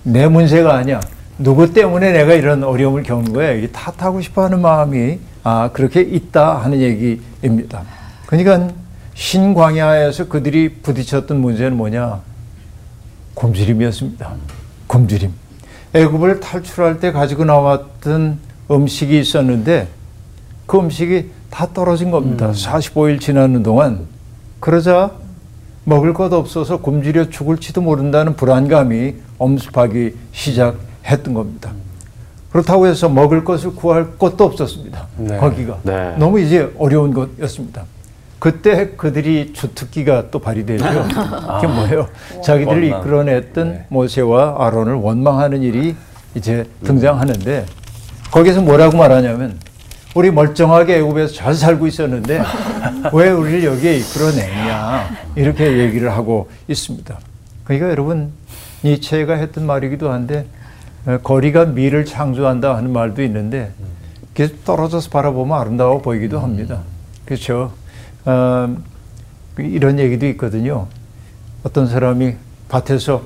내 0.01 0.27
문제가 0.27 0.73
아니야. 0.75 0.99
누구 1.39 1.71
때문에 1.71 2.11
내가 2.11 2.33
이런 2.33 2.63
어려움을 2.63 3.03
겪는 3.03 3.33
거야? 3.33 3.51
이게 3.51 3.67
탓하고 3.67 4.21
싶어하는 4.21 4.61
마음이 4.61 5.19
아 5.43 5.69
그렇게 5.71 6.01
있다 6.01 6.57
하는 6.57 6.81
얘기입니다. 6.81 7.83
그러니까 8.25 8.73
신광야에서 9.13 10.27
그들이 10.27 10.69
부딪혔던 10.81 11.39
문제는 11.39 11.77
뭐냐? 11.77 12.21
굶주림이었습니다. 13.35 14.33
굶주림. 14.87 15.31
애굽을 15.93 16.39
탈출할 16.39 16.99
때 16.99 17.11
가지고 17.11 17.45
나왔던 17.45 18.39
음식이 18.69 19.19
있었는데 19.19 19.87
그 20.65 20.77
음식이 20.79 21.31
다 21.49 21.67
떨어진 21.73 22.11
겁니다. 22.11 22.51
45일 22.51 23.21
지나는 23.21 23.63
동안 23.63 24.07
그러자 24.59 25.11
먹을 25.85 26.13
것 26.13 26.33
없어서 26.33 26.81
굶주려 26.81 27.29
죽을지도 27.29 27.81
모른다는 27.81 28.35
불안감이 28.35 29.15
엄습하기 29.37 30.15
시작 30.33 30.86
했던 31.07 31.33
겁니다. 31.33 31.71
그렇다고 32.51 32.87
해서 32.87 33.09
먹을 33.09 33.43
것을 33.43 33.75
구할 33.75 34.05
곳도 34.17 34.45
없었습니다. 34.45 35.07
네. 35.17 35.37
거기가 35.37 35.77
네. 35.83 36.15
너무 36.17 36.39
이제 36.39 36.73
어려운 36.77 37.13
곳이었습니다. 37.13 37.83
그때 38.39 38.91
그들이 38.95 39.51
주특기가 39.53 40.29
또 40.31 40.39
발휘되죠. 40.39 40.83
그게 41.61 41.67
뭐예요? 41.67 42.07
자기들을 42.43 42.81
원망. 42.89 43.01
이끌어냈던 43.01 43.71
네. 43.71 43.85
모세와 43.89 44.55
아론을 44.59 44.93
원망하는 44.93 45.61
일이 45.61 45.95
이제 46.35 46.65
등장하는데 46.83 47.65
거기서 48.31 48.61
뭐라고 48.61 48.97
말하냐면 48.97 49.59
우리 50.15 50.31
멀쩡하게 50.31 50.97
애굽에서 50.97 51.33
잘 51.33 51.53
살고 51.53 51.87
있었는데 51.87 52.41
왜 53.13 53.29
우리를 53.29 53.63
여기에 53.63 53.97
이끌어냈냐 53.97 55.09
이렇게 55.35 55.77
얘기를 55.77 56.11
하고 56.11 56.49
있습니다. 56.67 57.19
그러니까 57.63 57.89
여러분 57.89 58.31
니체가 58.83 59.33
했던 59.35 59.65
말이기도 59.65 60.11
한데 60.11 60.39
어, 60.39 60.56
거리가 61.23 61.65
미를 61.65 62.03
창조한다 62.05 62.75
하는 62.75 62.91
말도 62.91 63.23
있는데 63.23 63.71
그게 64.33 64.53
떨어져서 64.65 65.09
바라보면 65.09 65.57
아름다워 65.57 66.01
보이기도 66.01 66.39
합니다. 66.39 66.81
그렇죠. 67.25 67.71
어, 68.25 68.75
이런 69.57 69.99
얘기도 69.99 70.27
있거든요. 70.27 70.87
어떤 71.63 71.87
사람이 71.87 72.35
밭에서 72.69 73.23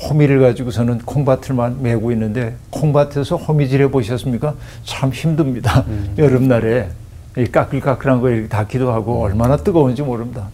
호미를 0.00 0.40
가지고서는 0.40 0.98
콩밭을만 0.98 1.82
메고 1.82 2.12
있는데 2.12 2.56
콩밭에서 2.70 3.36
호미질 3.36 3.82
해 3.82 3.90
보셨습니까? 3.90 4.54
참 4.84 5.10
힘듭니다. 5.10 5.84
여름날에 6.18 6.88
이 7.36 7.46
까끌까끌한 7.46 8.20
거 8.20 8.48
닿기도 8.48 8.92
하고 8.92 9.22
얼마나 9.22 9.56
뜨거운지 9.56 10.02
모릅니다. 10.02 10.48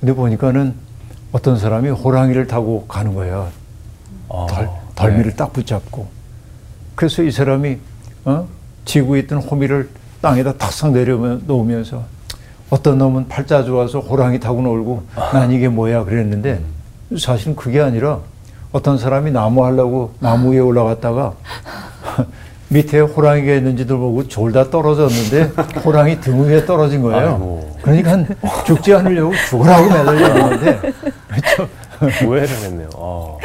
근데 0.00 0.12
보니까는 0.12 0.74
어떤 1.32 1.58
사람이 1.58 1.90
호랑이를 1.90 2.46
타고 2.46 2.86
가는 2.86 3.14
거예요. 3.14 3.48
아, 4.28 4.46
덜, 5.04 5.10
덜미를 5.10 5.30
네. 5.30 5.36
딱 5.36 5.52
붙잡고. 5.52 6.08
그래서 6.94 7.22
이 7.22 7.30
사람이 7.30 7.78
어? 8.24 8.48
지고 8.84 9.16
있던 9.16 9.38
호미를 9.38 9.88
땅에다 10.20 10.54
탁상 10.54 10.92
내려놓으면서 10.92 12.04
어떤 12.70 12.98
놈은 12.98 13.28
팔자 13.28 13.64
좋아서 13.64 14.00
호랑이 14.00 14.40
타고 14.40 14.62
놀고 14.62 15.04
난 15.32 15.50
이게 15.52 15.68
뭐야 15.68 16.04
그랬는데 16.04 16.60
사실은 17.18 17.54
그게 17.54 17.80
아니라 17.80 18.20
어떤 18.72 18.98
사람이 18.98 19.30
나무 19.30 19.64
하려고 19.64 20.14
나무 20.20 20.52
위에 20.52 20.60
올라갔다가 20.60 21.34
밑에 22.68 23.00
호랑이가 23.00 23.54
있는지도 23.54 23.98
모르고 23.98 24.28
졸다 24.28 24.70
떨어졌는데 24.70 25.52
호랑이 25.84 26.20
등 26.20 26.44
위에 26.44 26.64
떨어진 26.64 27.02
거예요. 27.02 27.32
아이고. 27.32 27.76
그러니까 27.82 28.34
죽지 28.64 28.94
않으려고 28.94 29.32
죽으라고 29.48 29.88
매달렸는데 29.88 30.80
그렇죠. 31.28 31.68
오해를 32.26 32.48
했네요. 32.48 32.88
아. 32.96 33.36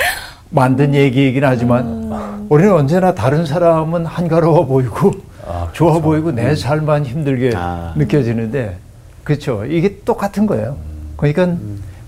만든 0.49 0.93
얘기이긴 0.93 1.43
하지만 1.43 2.45
우리는 2.49 2.73
언제나 2.73 3.13
다른 3.13 3.45
사람은 3.45 4.05
한가로워 4.05 4.65
보이고 4.65 5.11
아, 5.47 5.69
좋아 5.73 5.91
그렇죠. 5.91 6.01
보이고 6.01 6.31
내 6.31 6.55
삶만 6.55 7.05
힘들게 7.05 7.51
아. 7.55 7.93
느껴지는데 7.95 8.77
그렇죠. 9.23 9.65
이게 9.65 9.99
똑같은 10.05 10.45
거예요. 10.45 10.77
그러니까 11.17 11.55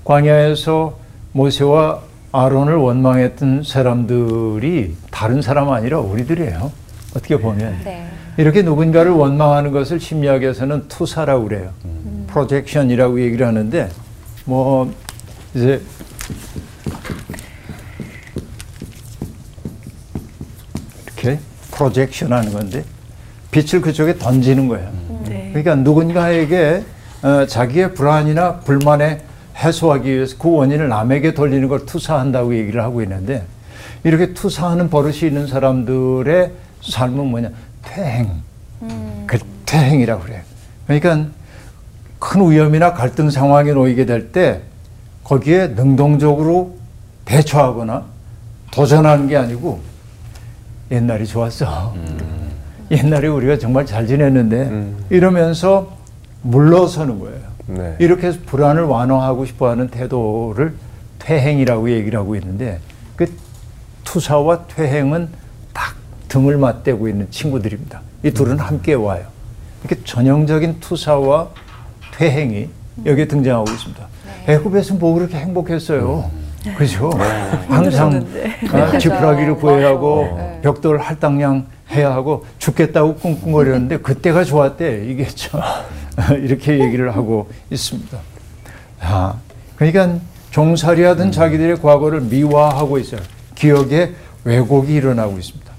광야에서 0.04 0.97
모세와 1.34 2.01
아론을 2.32 2.75
원망했던 2.75 3.63
사람들이 3.63 4.95
다른 5.12 5.41
사람 5.41 5.69
아니라 5.69 5.99
우리들이에요. 5.99 6.71
어떻게 7.12 7.38
보면 7.38 7.75
네. 7.84 8.08
이렇게 8.38 8.62
누군가를 8.62 9.12
원망하는 9.12 9.71
것을 9.71 9.99
심리학에서는 9.99 10.88
투사라고 10.88 11.43
그래요. 11.45 11.71
프로젝션이라고 12.27 13.21
얘기를 13.21 13.45
하는데 13.45 13.89
뭐 14.45 14.93
이제 15.54 15.82
이렇게 21.21 21.39
프로젝션 21.91 22.31
하는 22.31 22.53
건데 22.53 22.83
빛을 23.49 23.81
그쪽에 23.81 24.17
던지는 24.17 24.67
거예요. 24.67 24.89
네. 25.27 25.49
그러니까 25.49 25.75
누군가에게 25.75 26.83
어, 27.23 27.45
자기의 27.47 27.93
불안이나 27.95 28.59
불만에 28.59 29.21
해소하기 29.57 30.09
위해서 30.09 30.35
그 30.37 30.51
원인을 30.51 30.87
남에게 30.89 31.33
돌리는 31.33 31.67
걸 31.67 31.85
투사한다고 31.85 32.55
얘기를 32.55 32.83
하고 32.83 33.01
있는데 33.01 33.43
이렇게 34.03 34.33
투사하는 34.33 34.89
버릇이 34.89 35.19
있는 35.27 35.47
사람들의 35.47 36.51
삶은 36.81 37.25
뭐냐? 37.25 37.49
퇴행. 37.83 38.29
그 39.27 39.37
퇴행이라고 39.65 40.23
그래요. 40.23 40.41
그러니까 40.87 41.27
큰 42.19 42.51
위험이나 42.51 42.93
갈등 42.93 43.29
상황에 43.29 43.71
놓이게 43.73 44.05
될 44.05 44.31
때 44.31 44.61
거기에 45.23 45.67
능동적으로 45.67 46.77
대처하거나 47.25 48.05
도전하는 48.71 49.27
게 49.27 49.37
아니고 49.37 49.90
옛날이 50.91 51.25
좋았어 51.25 51.95
옛날에 52.91 53.27
우리가 53.27 53.58
정말 53.58 53.86
잘 53.86 54.06
지냈는데 54.06 54.62
음. 54.63 55.06
이러면서 55.10 55.97
물러서는 56.41 57.19
거예요 57.19 57.51
네. 57.67 57.95
이렇게 57.99 58.27
해서 58.27 58.39
불안을 58.45 58.84
완화하고 58.84 59.45
싶어하는 59.45 59.88
태도를 59.88 60.73
퇴행이라고 61.19 61.91
얘기를 61.91 62.19
하고 62.19 62.36
있는데 62.36 62.80
그 63.15 63.32
투사와 64.04 64.65
퇴행은 64.67 65.30
딱 65.73 65.95
등을 66.27 66.58
맞대고 66.58 67.08
있는 67.08 67.27
친구들입니다. 67.30 68.01
이 68.23 68.32
둘은 68.32 68.60
함께 68.60 68.93
와요. 68.93 69.25
이렇게 69.84 70.04
전형적인 70.04 70.80
투사와 70.80 71.49
퇴행이 72.15 72.69
여기에 73.06 73.27
등장하고 73.27 73.69
있습니다. 73.71 74.08
애굽에서 74.47 74.95
뭐 74.95 75.13
그렇게 75.13 75.38
행복했어요. 75.38 76.30
그죠? 76.78 77.10
항상 77.67 78.26
아, 78.71 78.97
지푸라기를 78.97 79.56
구해야 79.56 79.89
하고 79.89 80.34
네. 80.38 80.60
벽돌 80.62 81.00
할당량 81.00 81.65
해야 81.91 82.13
하고 82.13 82.45
죽겠다고 82.60 83.15
꿍꿍거렸는데 83.15 83.97
그때가 83.97 84.43
좋았대. 84.43 85.06
이게 85.08 85.26
참 85.28 85.62
이렇게 86.41 86.80
얘기를 86.80 87.15
하고 87.15 87.50
있습니다. 87.71 88.17
아, 89.02 89.36
그러니까 89.76 90.19
종살이하던 90.52 91.32
자기들의 91.32 91.82
과거를 91.82 92.21
미화하고 92.21 93.00
있어요. 93.00 93.21
기억에 93.56 94.12
왜곡이 94.43 94.93
일어나고 94.93 95.38
있습니다. 95.38 95.71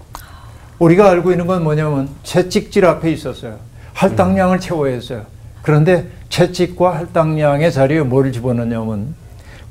우리가 0.78 1.10
알고 1.10 1.30
있는 1.30 1.46
건 1.46 1.62
뭐냐면 1.62 2.08
채찍질 2.24 2.84
앞에 2.84 3.12
있었어요. 3.12 3.58
할당량을 3.94 4.58
채워야 4.58 4.94
했어요. 4.94 5.26
그런데 5.62 6.08
채찍과 6.28 6.96
할당량의 6.96 7.70
자리에 7.72 8.00
뭐를 8.00 8.32
집어넣냐면 8.32 9.14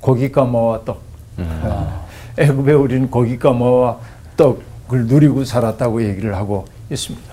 고기 0.02 0.32
까마와 0.32 0.82
떡. 0.84 1.02
아, 1.38 2.06
애굽에 2.38 2.74
우리는 2.74 3.10
고기 3.10 3.40
까마와 3.40 4.00
떡을 4.36 5.06
누리고 5.06 5.46
살았다고 5.46 6.04
얘기를 6.04 6.36
하고 6.36 6.66
있습니다. 6.90 7.32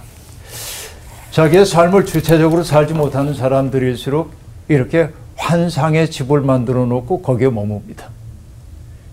자기의 1.31 1.67
삶을 1.67 2.05
주체적으로 2.05 2.63
살지 2.63 2.95
못하는 2.95 3.35
사람들일수록 3.35 4.33
이렇게 4.69 5.11
환상의 5.37 6.11
집을 6.11 6.41
만들어 6.41 6.85
놓고 6.85 7.23
거기에 7.23 7.49
머뭅니다. 7.49 8.05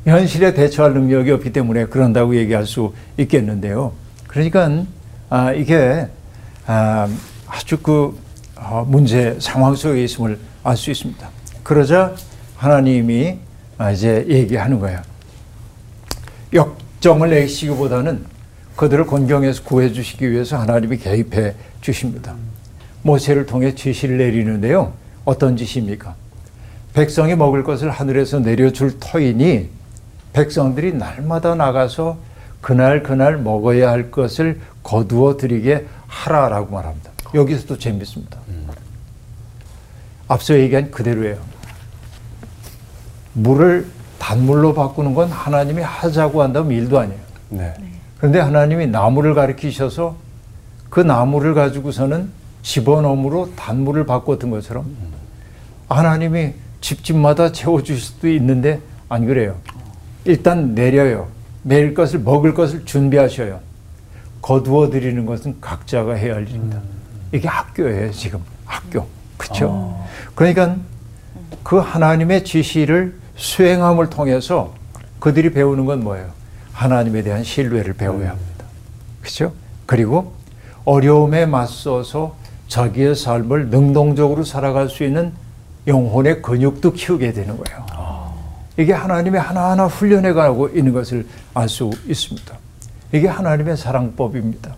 현실에 0.05 0.53
대처할 0.53 0.93
능력이 0.93 1.31
없기 1.31 1.51
때문에 1.51 1.85
그런다고 1.85 2.35
얘기할 2.35 2.65
수 2.65 2.93
있겠는데요. 3.17 3.93
그러니까 4.27 4.83
아, 5.29 5.51
이게 5.51 6.07
아, 6.67 7.07
아주 7.47 7.77
그 7.77 8.17
어, 8.55 8.85
문제 8.87 9.37
상황 9.39 9.75
속에 9.75 10.03
있음을 10.03 10.37
알 10.63 10.77
수 10.77 10.91
있습니다. 10.91 11.29
그러자 11.63 12.15
하나님이 12.65 13.37
아, 13.77 13.91
이제 13.91 14.25
얘기하는 14.27 14.79
거예요. 14.79 14.99
역정을 16.51 17.29
내시기보다는 17.29 18.25
그들을 18.75 19.05
곤경에서 19.05 19.63
구해 19.63 19.91
주시기 19.91 20.31
위해서 20.31 20.57
하나님이 20.57 20.97
개입해 20.97 21.53
주십니다. 21.81 22.33
모세를 23.03 23.45
통해 23.45 23.75
지시를 23.75 24.17
내리는데요. 24.17 24.93
어떤 25.25 25.55
지시입니까? 25.55 26.15
백성이 26.93 27.35
먹을 27.35 27.63
것을 27.63 27.91
하늘에서 27.91 28.39
내려줄 28.39 28.99
터이니 28.99 29.69
백성들이 30.33 30.93
날마다 30.93 31.53
나가서 31.53 32.17
그날 32.61 33.03
그날 33.03 33.37
먹어야 33.37 33.91
할 33.91 34.09
것을 34.09 34.59
거두어 34.81 35.37
드리게 35.37 35.85
하라라고 36.07 36.73
말합니다. 36.73 37.11
여기서도 37.35 37.77
재밌습니다. 37.77 38.39
앞서 40.27 40.57
얘기한 40.57 40.89
그대로예요. 40.89 41.54
물을 43.35 43.85
단물로 44.17 44.73
바꾸는 44.73 45.13
건 45.13 45.29
하나님이 45.29 45.81
하자고 45.81 46.41
한다면 46.41 46.71
일도 46.71 46.99
아니에요. 46.99 47.19
네. 47.49 47.73
그런데 48.17 48.39
하나님이 48.39 48.87
나무를 48.87 49.35
가리키셔서 49.35 50.15
그 50.89 51.01
나무를 51.01 51.53
가지고서는 51.53 52.29
집어넣음으로 52.63 53.51
단물을 53.55 54.05
바꿨던 54.05 54.49
것처럼 54.49 54.85
하나님이 55.89 56.53
집집마다 56.81 57.51
채워주실 57.51 58.01
수도 58.01 58.29
있는데 58.29 58.79
안 59.09 59.25
그래요. 59.27 59.55
일단 60.23 60.73
내려요. 60.73 61.27
내릴 61.61 61.93
것을 61.93 62.19
먹을 62.19 62.53
것을 62.53 62.85
준비하셔요. 62.85 63.59
거두어 64.41 64.89
드리는 64.89 65.25
것은 65.25 65.57
각자가 65.59 66.13
해야 66.13 66.35
할 66.35 66.47
일입니다. 66.47 66.79
이게 67.31 67.47
학교예요, 67.47 68.11
지금. 68.11 68.39
학교. 68.65 69.05
그렇죠? 69.37 69.99
그러니까 70.33 70.77
그 71.63 71.77
하나님의 71.77 72.45
지시를 72.45 73.15
수행함을 73.35 74.09
통해서 74.09 74.73
그들이 75.19 75.51
배우는 75.51 75.85
건 75.85 76.03
뭐예요? 76.03 76.29
하나님에 76.73 77.23
대한 77.23 77.43
신뢰를 77.43 77.93
배워야 77.93 78.31
합니다. 78.31 78.65
그렇죠? 79.21 79.53
그리고 79.85 80.33
어려움에 80.83 81.45
맞서서 81.45 82.35
자기의 82.67 83.15
삶을 83.15 83.69
능동적으로 83.69 84.43
살아갈 84.43 84.89
수 84.89 85.03
있는 85.03 85.33
영혼의 85.87 86.41
근육도 86.41 86.93
키우게 86.93 87.33
되는 87.33 87.57
거예요. 87.57 87.85
이게 88.77 88.91
하나님의 88.91 89.39
하나하나 89.39 89.85
훈련해 89.85 90.33
가고 90.33 90.67
있는 90.69 90.93
것을 90.93 91.25
알 91.53 91.69
수 91.69 91.91
있습니다. 92.07 92.55
이게 93.13 93.27
하나님의 93.27 93.77
사랑법입니다. 93.77 94.75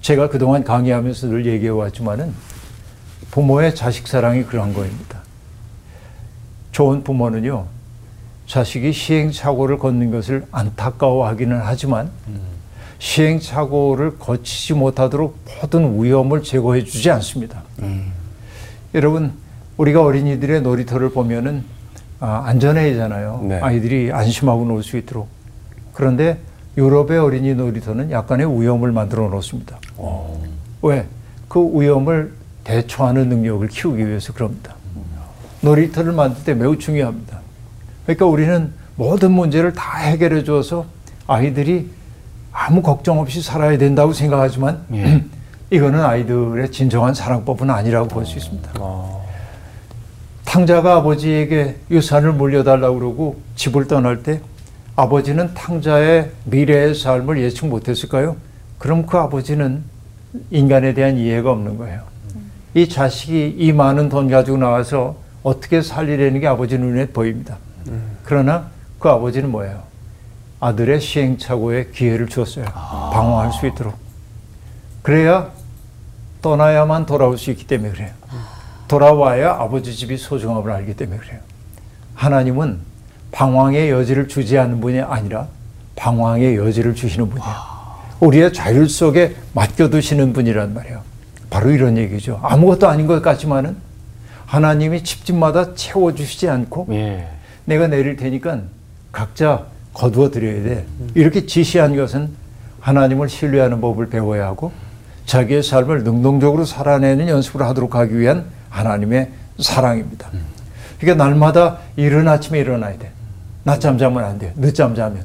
제가 0.00 0.28
그동안 0.30 0.64
강의하면서 0.64 1.28
늘 1.28 1.46
얘기해 1.46 1.70
왔지만은 1.70 2.34
부모의 3.30 3.74
자식 3.74 4.08
사랑이 4.08 4.44
그런 4.44 4.74
거입니다. 4.74 5.20
좋은 6.72 7.04
부모는요, 7.04 7.66
자식이 8.54 8.92
시행착오를 8.92 9.78
걷는 9.78 10.10
것을 10.10 10.44
안타까워하기는 10.50 11.60
하지만 11.62 12.10
시행착오를 12.98 14.18
거치지 14.18 14.74
못하도록 14.74 15.38
모든 15.62 16.02
위험을 16.02 16.42
제거해 16.42 16.82
주지 16.82 17.12
않습니다. 17.12 17.62
여러분, 18.92 19.34
우리가 19.76 20.02
어린이들의 20.02 20.62
놀이터를 20.62 21.10
보면은 21.12 21.62
아, 22.18 22.42
안전해야잖아요. 22.46 23.44
네. 23.48 23.60
아이들이 23.60 24.10
안심하고 24.12 24.64
놀 24.64 24.82
수 24.82 24.96
있도록. 24.98 25.28
그런데 25.94 26.38
유럽의 26.76 27.18
어린이 27.18 27.54
놀이터는 27.54 28.10
약간의 28.10 28.60
위험을 28.60 28.90
만들어 28.90 29.28
놓습니다. 29.28 29.78
왜? 30.82 31.06
그 31.48 31.60
위험을 31.80 32.32
대처하는 32.64 33.28
능력을 33.28 33.68
키우기 33.68 34.04
위해서 34.08 34.32
그럽니다. 34.32 34.74
놀이터를 35.60 36.12
만들 36.12 36.42
때 36.42 36.52
매우 36.54 36.76
중요합니다. 36.76 37.39
그러니까 38.14 38.26
우리는 38.26 38.72
모든 38.96 39.30
문제를 39.30 39.72
다 39.72 39.98
해결해 39.98 40.42
줘서 40.42 40.84
아이들이 41.28 41.90
아무 42.52 42.82
걱정 42.82 43.20
없이 43.20 43.40
살아야 43.40 43.78
된다고 43.78 44.12
생각하지만 44.12 44.80
이거는 45.70 46.00
아이들의 46.04 46.72
진정한 46.72 47.14
사랑법은 47.14 47.70
아니라고 47.70 48.08
볼 48.08 48.26
수 48.26 48.36
있습니다. 48.36 48.72
탕자가 50.44 50.96
아버지에게 50.96 51.76
유산을 51.92 52.32
물려달라고 52.32 52.98
그러고 52.98 53.40
집을 53.54 53.86
떠날 53.86 54.24
때 54.24 54.40
아버지는 54.96 55.54
탕자의 55.54 56.32
미래의 56.46 56.96
삶을 56.96 57.40
예측 57.40 57.66
못했을까요? 57.66 58.36
그럼 58.78 59.06
그 59.06 59.16
아버지는 59.18 59.84
인간에 60.50 60.92
대한 60.94 61.16
이해가 61.16 61.52
없는 61.52 61.78
거예요. 61.78 62.00
이 62.74 62.88
자식이 62.88 63.54
이 63.56 63.72
많은 63.72 64.08
돈 64.08 64.28
가지고 64.28 64.56
나와서 64.56 65.14
어떻게 65.44 65.80
살리려는 65.80 66.40
게 66.40 66.48
아버지 66.48 66.76
눈에 66.76 67.06
보입니다. 67.06 67.56
그러나 68.24 68.68
그 68.98 69.08
아버지는 69.08 69.50
뭐예요? 69.50 69.82
아들의 70.60 71.00
시행착오에 71.00 71.86
기회를 71.94 72.28
주었어요. 72.28 72.64
방어할 72.66 73.52
수 73.52 73.66
있도록. 73.66 73.94
그래야 75.02 75.50
떠나야만 76.42 77.06
돌아올 77.06 77.38
수 77.38 77.50
있기 77.50 77.66
때문에 77.66 77.90
그래요. 77.92 78.10
돌아와야 78.88 79.52
아버지 79.52 79.94
집이 79.94 80.16
소중함을 80.16 80.70
알기 80.70 80.94
때문에 80.94 81.18
그래요. 81.18 81.40
하나님은 82.14 82.80
방황의 83.32 83.90
여지를 83.90 84.28
주지 84.28 84.58
않는 84.58 84.80
분이 84.80 85.00
아니라 85.00 85.46
방황의 85.96 86.56
여지를 86.56 86.94
주시는 86.94 87.30
분이에요. 87.30 87.54
우리의 88.20 88.52
자율 88.52 88.88
속에 88.88 89.36
맡겨두시는 89.54 90.32
분이란 90.32 90.74
말이에요. 90.74 91.02
바로 91.48 91.70
이런 91.70 91.96
얘기죠. 91.96 92.40
아무것도 92.42 92.88
아닌 92.88 93.06
것 93.06 93.22
같지만은 93.22 93.76
하나님이 94.46 95.04
집집마다 95.04 95.74
채워주시지 95.74 96.48
않고 96.48 96.88
예. 96.90 97.28
내가 97.64 97.86
내릴 97.86 98.16
테니까 98.16 98.60
각자 99.12 99.66
거두어 99.92 100.30
드려야 100.30 100.62
돼. 100.62 100.86
이렇게 101.14 101.46
지시한 101.46 101.96
것은 101.96 102.30
하나님을 102.80 103.28
신뢰하는 103.28 103.80
법을 103.80 104.08
배워야 104.08 104.46
하고 104.46 104.72
자기의 105.26 105.62
삶을 105.62 106.04
능동적으로 106.04 106.64
살아내는 106.64 107.28
연습을 107.28 107.64
하도록 107.66 107.94
하기 107.94 108.18
위한 108.18 108.46
하나님의 108.70 109.30
사랑입니다. 109.60 110.30
그러니까 110.98 111.24
날마다 111.24 111.78
이른 111.96 112.28
아침에 112.28 112.58
일어나야 112.60 112.98
돼. 112.98 113.10
낮잠 113.64 113.98
자면 113.98 114.24
안 114.24 114.38
돼. 114.38 114.52
늦잠 114.56 114.94
자면. 114.94 115.24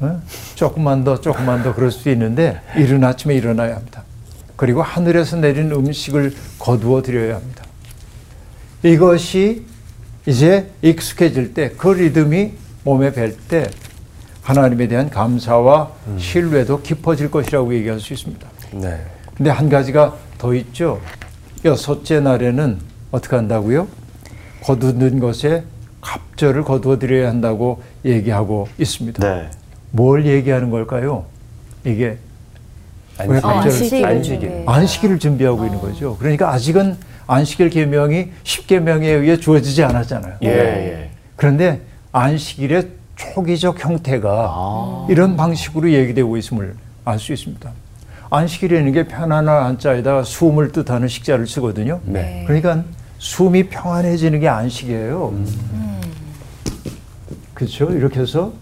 어? 0.00 0.20
조금만 0.54 1.04
더, 1.04 1.20
조금만 1.20 1.62
더 1.62 1.74
그럴 1.74 1.90
수도 1.90 2.10
있는데 2.10 2.60
이른 2.76 3.04
아침에 3.04 3.34
일어나야 3.34 3.76
합니다. 3.76 4.02
그리고 4.56 4.82
하늘에서 4.82 5.36
내린 5.36 5.70
음식을 5.70 6.34
거두어 6.58 7.02
드려야 7.02 7.36
합니다. 7.36 7.64
이것이 8.82 9.64
이제 10.26 10.70
익숙해질 10.82 11.54
때 11.54 11.70
그 11.76 11.88
리듬이 11.88 12.52
몸에 12.84 13.12
뵐 13.12 13.34
때 13.48 13.68
하나님에 14.42 14.88
대한 14.88 15.10
감사와 15.10 15.90
신뢰도 16.18 16.82
깊어질 16.82 17.30
것이라고 17.30 17.74
얘기할 17.74 18.00
수 18.00 18.12
있습니다. 18.12 18.46
네. 18.72 19.00
근데 19.36 19.50
한 19.50 19.68
가지가 19.68 20.16
더 20.38 20.54
있죠. 20.54 21.00
여섯째 21.64 22.20
날에는 22.20 22.78
어떻게 23.10 23.36
한다고요? 23.36 23.86
거두는 24.62 25.18
것에 25.20 25.64
갑절을 26.00 26.64
거두어 26.64 26.98
드려야 26.98 27.28
한다고 27.28 27.82
얘기하고 28.04 28.68
있습니다. 28.78 29.22
네. 29.22 29.50
뭘 29.90 30.26
얘기하는 30.26 30.70
걸까요? 30.70 31.26
이게 31.84 32.16
왜 33.26 33.40
갑절을 33.40 34.04
안식일. 34.06 34.62
안식일을 34.66 35.18
준비하고 35.18 35.66
있는 35.66 35.80
거죠. 35.80 36.16
그러니까 36.18 36.50
아직은 36.52 36.96
안식일 37.30 37.70
계명이 37.70 38.30
10계명에 38.42 39.04
의해 39.04 39.36
주어지지 39.36 39.84
않았잖아요. 39.84 40.38
예, 40.42 40.48
예. 40.48 41.10
그런데 41.36 41.80
안식일의 42.10 42.88
초기적 43.14 43.84
형태가 43.84 45.06
이런 45.08 45.36
방식으로 45.36 45.92
얘기되고 45.92 46.36
있음을 46.36 46.74
알 47.04 47.20
수 47.20 47.32
있습니다. 47.32 47.70
안식일이라는 48.30 48.92
게 48.92 49.06
편안한 49.06 49.64
한자에다가 49.64 50.24
숨을 50.24 50.72
뜻하는 50.72 51.06
식자를 51.06 51.46
쓰거든요. 51.46 52.00
네. 52.04 52.42
그러니까 52.48 52.82
숨이 53.18 53.68
평안해지는 53.68 54.40
게 54.40 54.48
안식이에요. 54.48 55.32
그렇죠? 57.54 57.92
이렇게 57.92 58.20
해서 58.20 58.52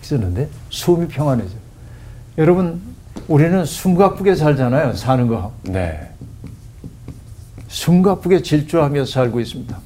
쓰는데 0.00 0.48
숨이 0.70 1.08
평안해져. 1.08 1.50
여러분 2.38 2.80
우리는 3.28 3.64
숨가쁘게 3.64 4.34
살잖아요. 4.34 4.94
사는 4.94 5.28
거. 5.28 5.52
네. 5.62 6.08
숨가쁘게 7.68 8.42
질주하며 8.42 9.04
살고 9.04 9.40
있습니다. 9.40 9.78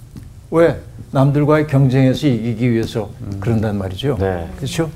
왜? 0.52 0.80
남들과의 1.10 1.66
경쟁에서 1.66 2.28
이기기 2.28 2.70
위해서 2.70 3.10
그런단 3.40 3.76
말이죠. 3.76 4.16
네. 4.18 4.48
그렇죠? 4.56 4.90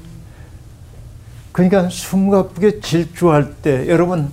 그러니까 1.50 1.88
숨가쁘게 1.88 2.80
질주할 2.80 3.54
때 3.56 3.88
여러분 3.88 4.30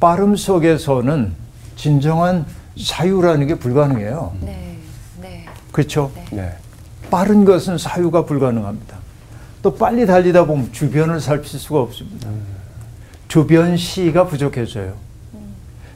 빠름 0.00 0.34
속에서는 0.34 1.32
진정한 1.76 2.44
사유라는 2.78 3.46
게 3.46 3.54
불가능해요. 3.54 4.36
네. 4.40 4.76
네. 5.20 5.44
그렇죠? 5.70 6.10
네. 6.32 6.52
빠른 7.10 7.44
것은 7.44 7.78
사유가 7.78 8.24
불가능합니다. 8.24 8.96
또 9.62 9.74
빨리 9.74 10.04
달리다 10.04 10.46
보면 10.46 10.72
주변을 10.72 11.20
살필 11.20 11.58
수가 11.60 11.80
없습니다. 11.80 12.28
주변 13.36 13.76
시가 13.76 14.28
부족해져요. 14.28 14.94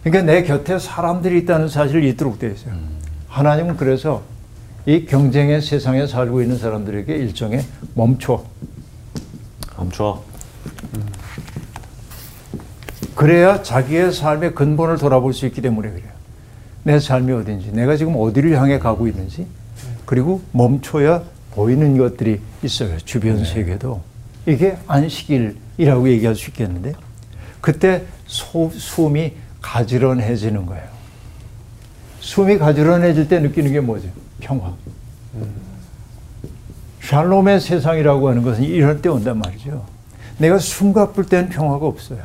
그러니까 0.05 0.31
내 0.31 0.43
곁에 0.43 0.79
사람들이 0.79 1.39
있다는 1.39 1.69
사실을 1.69 2.05
잊도록 2.05 2.39
되어 2.39 2.51
있어요. 2.51 2.75
하나님은 3.29 3.79
그래서 3.79 4.21
이 4.85 5.07
경쟁의 5.07 5.63
세상에 5.63 6.07
살고 6.07 6.43
있는 6.43 6.59
사람들에게 6.59 7.17
일종의 7.17 7.65
멈춰. 7.95 8.45
멈춰. 9.75 10.23
그래야 13.15 13.63
자기의 13.63 14.13
삶의 14.13 14.55
근본을 14.55 14.99
돌아볼 14.99 15.33
수 15.33 15.47
있기 15.47 15.63
때문에 15.63 15.89
그래요. 15.89 16.11
내 16.83 17.01
삶이 17.01 17.33
어딘지, 17.33 17.73
내가 17.73 17.97
지금 17.97 18.17
어디를 18.17 18.61
향해 18.61 18.79
가고 18.79 19.09
있는지, 19.09 19.47
그리고 20.05 20.43
멈춰야 20.53 21.23
보이는 21.53 21.97
것들이 21.97 22.39
있어요. 22.63 22.99
주변 22.99 23.43
세계도. 23.47 24.03
이게 24.45 24.77
안식일이라고 24.87 26.11
얘기할 26.11 26.35
수 26.35 26.51
있겠는데, 26.51 26.93
그때 27.61 28.05
소, 28.27 28.71
숨이 28.71 29.35
가지런해지는 29.61 30.67
거예요. 30.67 30.85
숨이 32.21 32.59
가지런해질 32.59 33.29
때 33.29 33.41
느끼는 33.41 33.73
게 33.73 33.81
뭐죠? 33.81 34.09
평화. 34.41 34.75
샬롬의 37.03 37.61
세상이라고 37.61 38.29
하는 38.29 38.43
것은 38.43 38.63
이럴 38.63 39.03
때 39.03 39.09
온단 39.09 39.39
말이죠. 39.39 39.85
내가 40.39 40.59
숨 40.59 40.93
가쁠 40.93 41.27
때는 41.27 41.49
평화가 41.49 41.85
없어요. 41.87 42.21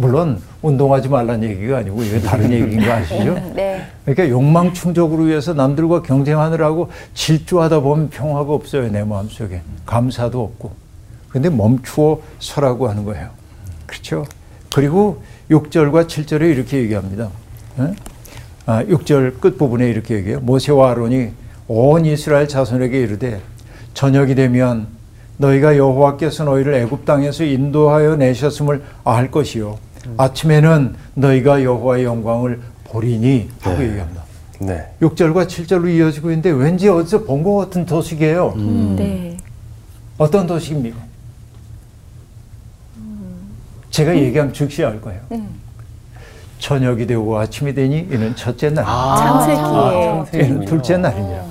물론 0.00 0.40
운동하지 0.62 1.08
말라는 1.08 1.42
얘기가 1.50 1.78
아니고 1.78 2.04
이게 2.04 2.20
다른 2.20 2.52
얘기인 2.52 2.84
거 2.84 2.92
아시죠? 2.92 3.34
네. 3.52 3.84
그러니까 4.04 4.28
욕망 4.28 4.72
충족으로 4.72 5.24
위해서 5.24 5.54
남들과 5.54 6.02
경쟁하느라고 6.02 6.90
질주하다 7.14 7.80
보면 7.80 8.08
평화가 8.08 8.52
없어요 8.52 8.88
내 8.92 9.02
마음속에 9.02 9.60
감사도 9.86 10.40
없고 10.40 10.70
근데 11.30 11.50
멈추어 11.50 12.20
서라고 12.38 12.88
하는 12.88 13.04
거예요 13.04 13.30
그렇죠 13.88 14.24
그리고 14.72 15.22
6절과 15.50 16.06
7절에 16.06 16.42
이렇게 16.52 16.78
얘기합니다 16.78 17.30
어? 17.78 17.94
아, 18.66 18.84
6절 18.84 19.40
끝부분에 19.40 19.88
이렇게 19.88 20.16
얘기해요. 20.16 20.40
모세와 20.40 20.90
아론이 20.90 21.30
온 21.68 22.04
이스라엘 22.04 22.46
자손에게 22.48 23.00
이르되 23.00 23.40
저녁이 23.94 24.34
되면 24.34 24.88
너희가 25.38 25.78
여호와께서 25.78 26.44
너희를 26.44 26.74
애굽 26.74 27.06
땅에서 27.06 27.44
인도하여 27.44 28.16
내셨음을 28.16 28.82
알 29.04 29.30
것이요 29.30 29.78
아침에는 30.18 30.96
너희가 31.14 31.62
여호와의 31.64 32.04
영광을 32.04 32.60
보리니 32.84 33.48
하고 33.62 33.82
얘기합니다. 33.82 34.22
네. 34.60 34.86
6절과 35.00 35.46
7절로 35.46 35.88
이어지고 35.96 36.28
있는데 36.30 36.50
왠지 36.50 36.88
어디서 36.90 37.24
본 37.24 37.42
것 37.42 37.54
같은 37.56 37.86
도식이에요. 37.86 38.54
네. 38.98 39.36
어떤 40.18 40.46
도식입니까? 40.46 40.96
제가 43.98 44.16
얘기하면 44.16 44.54
즉시 44.54 44.84
알 44.84 45.00
거예요. 45.00 45.20
저녁이 46.60 47.04
되고 47.06 47.36
아침이 47.36 47.74
되니 47.74 47.98
이는 47.98 48.36
첫째 48.36 48.70
날. 48.70 48.84
창세기에 48.84 50.44
얘는 50.44 50.64
둘째 50.66 50.96
날이냐. 50.96 51.44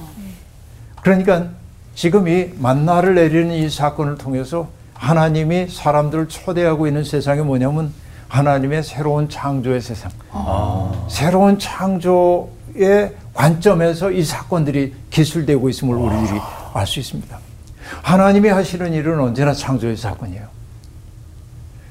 그러니까 1.01 1.47
지금 1.93 2.29
이 2.29 2.49
만나를 2.57 3.15
내리는 3.15 3.53
이 3.53 3.69
사건을 3.69 4.17
통해서 4.17 4.69
하나님이 4.93 5.67
사람들을 5.69 6.29
초대하고 6.29 6.87
있는 6.87 7.03
세상이 7.03 7.41
뭐냐면 7.41 7.91
하나님의 8.29 8.83
새로운 8.83 9.27
창조의 9.27 9.81
세상. 9.81 10.09
새로운 11.09 11.59
창조의 11.59 13.13
관점에서 13.33 14.11
이 14.11 14.23
사건들이 14.23 14.93
기술되고 15.09 15.67
있음을 15.67 15.95
우리들이 15.95 16.39
알 16.73 16.87
수 16.87 16.99
있습니다. 17.01 17.37
하나님이 18.03 18.47
하시는 18.49 18.93
일은 18.93 19.19
언제나 19.19 19.51
창조의 19.53 19.97
사건이에요. 19.97 20.56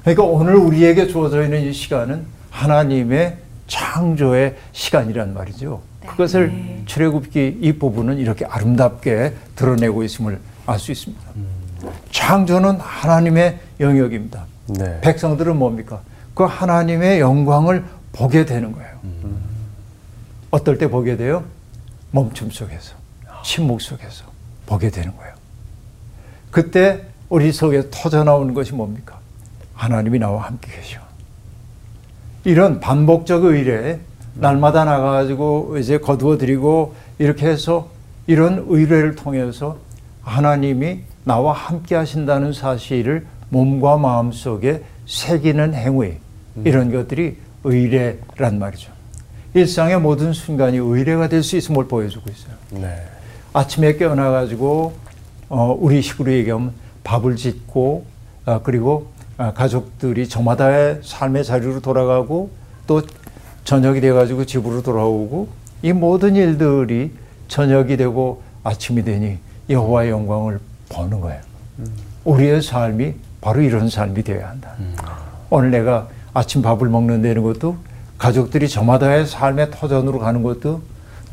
그러니까 0.07 0.23
오늘 0.23 0.55
우리에게 0.55 1.07
주어져 1.07 1.43
있는 1.43 1.63
이 1.63 1.73
시간은 1.73 2.25
하나님의 2.49 3.39
창조의 3.67 4.55
시간이란 4.71 5.33
말이죠. 5.33 5.81
그것을 6.05 6.83
출애굽기 6.85 7.57
이 7.59 7.73
부분은 7.73 8.17
이렇게 8.17 8.45
아름답게 8.45 9.33
드러내고 9.57 10.03
있음을 10.03 10.39
알 10.65 10.79
수 10.79 10.93
있습니다. 10.93 11.21
창조는 12.11 12.79
하나님의 12.79 13.59
영역입니다. 13.81 14.45
네. 14.67 15.01
백성들은 15.01 15.57
뭡니까? 15.57 15.99
그 16.33 16.45
하나님의 16.45 17.19
영광을 17.19 17.83
보게 18.13 18.45
되는 18.45 18.71
거예요. 18.71 18.97
어떨 20.51 20.77
때 20.77 20.89
보게 20.89 21.17
돼요? 21.17 21.43
멈춤 22.11 22.51
속에서, 22.51 22.95
침묵 23.43 23.81
속에서 23.81 24.23
보게 24.65 24.89
되는 24.89 25.13
거예요. 25.17 25.33
그때 26.49 27.01
우리 27.27 27.51
속에 27.51 27.89
터져 27.91 28.23
나오는 28.23 28.53
것이 28.53 28.73
뭡니까? 28.73 29.17
하나님이 29.81 30.19
나와 30.19 30.43
함께 30.45 30.71
계셔. 30.75 30.99
이런 32.43 32.79
반복적 32.79 33.43
의뢰, 33.45 33.99
날마다 34.33 34.83
나가가지고 34.85 35.77
이제 35.79 35.97
거두어 35.99 36.37
드리고 36.37 36.95
이렇게 37.19 37.47
해서 37.47 37.89
이런 38.25 38.65
의뢰를 38.67 39.15
통해서 39.15 39.77
하나님이 40.23 41.01
나와 41.23 41.53
함께 41.53 41.95
하신다는 41.95 42.53
사실을 42.53 43.25
몸과 43.49 43.97
마음 43.97 44.31
속에 44.31 44.83
새기는 45.05 45.73
행위, 45.73 46.13
이런 46.65 46.91
것들이 46.91 47.37
의뢰란 47.63 48.59
말이죠. 48.59 48.91
일상의 49.53 49.99
모든 49.99 50.33
순간이 50.33 50.77
의뢰가 50.77 51.29
될 51.29 51.43
수 51.43 51.55
있음을 51.55 51.87
보여주고 51.87 52.29
있어요. 52.29 52.53
네. 52.71 53.01
아침에 53.53 53.95
깨어나가지고 53.95 54.93
어, 55.49 55.77
우리 55.79 56.01
식으로 56.01 56.31
얘기하면 56.33 56.73
밥을 57.03 57.35
짓고 57.37 58.05
아, 58.45 58.59
그리고 58.63 59.07
아, 59.16 59.16
가족들이 59.37 60.27
저마다의 60.27 61.01
삶의 61.03 61.45
자리로 61.45 61.79
돌아가고 61.81 62.49
또 62.87 63.01
저녁이 63.63 64.01
돼가지고 64.01 64.45
집으로 64.45 64.81
돌아오고 64.81 65.49
이 65.83 65.93
모든 65.93 66.35
일들이 66.35 67.11
저녁이 67.47 67.97
되고 67.97 68.41
아침이 68.63 69.03
되니 69.03 69.37
여호와의 69.69 70.09
영광을 70.09 70.59
보는 70.89 71.21
거예요. 71.21 71.41
우리의 72.23 72.61
삶이 72.61 73.13
바로 73.41 73.61
이런 73.61 73.89
삶이 73.89 74.23
되어야 74.23 74.49
한다. 74.49 74.75
오늘 75.49 75.71
내가 75.71 76.07
아침 76.33 76.61
밥을 76.61 76.89
먹는다는 76.89 77.43
것도 77.43 77.77
가족들이 78.17 78.67
저마다의 78.67 79.27
삶의 79.27 79.71
터전으로 79.71 80.19
가는 80.19 80.41
것도 80.43 80.81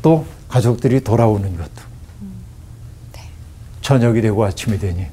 또 0.01 0.25
가족들이 0.47 1.03
돌아오는 1.03 1.57
것도 1.57 1.85
저녁이 3.81 4.21
되고 4.21 4.43
아침이 4.43 4.77
되니 4.79 5.05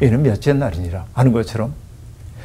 이는 0.00 0.22
몇째 0.22 0.52
날이니라 0.52 1.06
하는 1.12 1.32
것처럼 1.32 1.74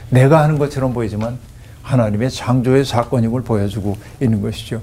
내가 0.10 0.44
하는 0.44 0.58
것처럼 0.58 0.94
보이지만 0.94 1.38
하나님의 1.84 2.32
창조의 2.32 2.86
사건임을 2.86 3.42
보여주고 3.44 3.98
있는 4.22 4.42
것이죠. 4.42 4.82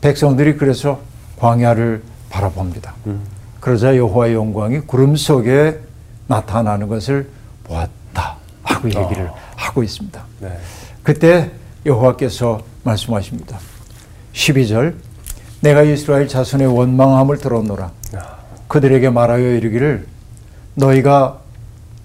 백성들이 0.00 0.56
그래서 0.56 1.00
광야를 1.38 2.02
바라봅니다. 2.30 2.94
그러자 3.60 3.96
여호와의 3.96 4.34
영광이 4.34 4.80
구름 4.80 5.16
속에 5.16 5.80
나타나는 6.26 6.88
것을 6.88 7.28
보았다 7.64 8.36
하고 8.62 8.88
얘기를 8.88 9.30
하고 9.56 9.82
있습니다. 9.82 10.24
네. 10.40 10.58
그때 11.02 11.50
여호와께서 11.86 12.62
말씀하십니다. 12.82 13.58
12절 14.32 14.94
내가 15.60 15.82
이스라엘 15.82 16.28
자손의 16.28 16.66
원망함을 16.66 17.38
들었노라. 17.38 17.90
그들에게 18.68 19.10
말하여 19.10 19.54
이르기를 19.54 20.06
너희가 20.74 21.40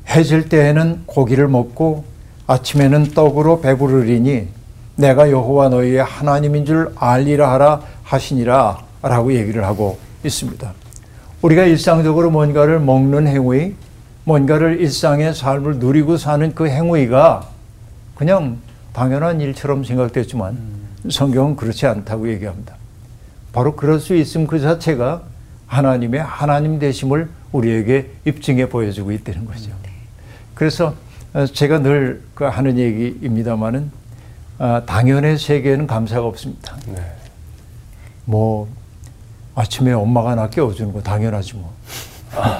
해질 0.09 0.49
때에는 0.49 1.03
고기를 1.05 1.47
먹고 1.47 2.03
아침에는 2.47 3.11
떡으로 3.11 3.61
배부르리니 3.61 4.47
내가 4.95 5.29
여호와 5.29 5.69
너희의 5.69 6.03
하나님인 6.03 6.65
줄 6.65 6.91
알리라 6.95 7.53
하라 7.53 7.81
하시니라 8.03 8.83
라고 9.01 9.33
얘기를 9.33 9.63
하고 9.65 9.97
있습니다. 10.25 10.73
우리가 11.41 11.63
일상적으로 11.63 12.31
뭔가를 12.31 12.79
먹는 12.79 13.27
행위, 13.27 13.75
뭔가를 14.25 14.81
일상의 14.81 15.33
삶을 15.33 15.77
누리고 15.77 16.17
사는 16.17 16.53
그 16.53 16.67
행위가 16.67 17.47
그냥 18.15 18.57
당연한 18.91 19.39
일처럼 19.39 19.83
생각됐지만 19.83 20.57
성경은 21.09 21.55
그렇지 21.55 21.85
않다고 21.85 22.29
얘기합니다. 22.29 22.75
바로 23.53 23.75
그럴 23.75 23.99
수 23.99 24.15
있음 24.15 24.47
그 24.47 24.59
자체가 24.59 25.21
하나님의 25.67 26.21
하나님 26.21 26.79
되심을 26.79 27.29
우리에게 27.51 28.11
입증해 28.25 28.67
보여주고 28.67 29.11
있다는 29.11 29.45
거죠. 29.45 29.71
그래서 30.59 30.93
어, 31.33 31.45
제가 31.45 31.79
늘그 31.79 32.43
하는 32.43 32.77
얘기입니다만은 32.77 33.91
아, 34.57 34.83
당연의 34.85 35.37
세계에는 35.37 35.87
감사가 35.87 36.27
없습니다. 36.27 36.75
네. 36.85 37.01
뭐 38.25 38.67
아침에 39.55 39.93
엄마가 39.93 40.35
나 40.35 40.49
깨워주는 40.49 40.91
거 40.91 41.01
당연하지 41.01 41.55
뭐. 41.55 41.73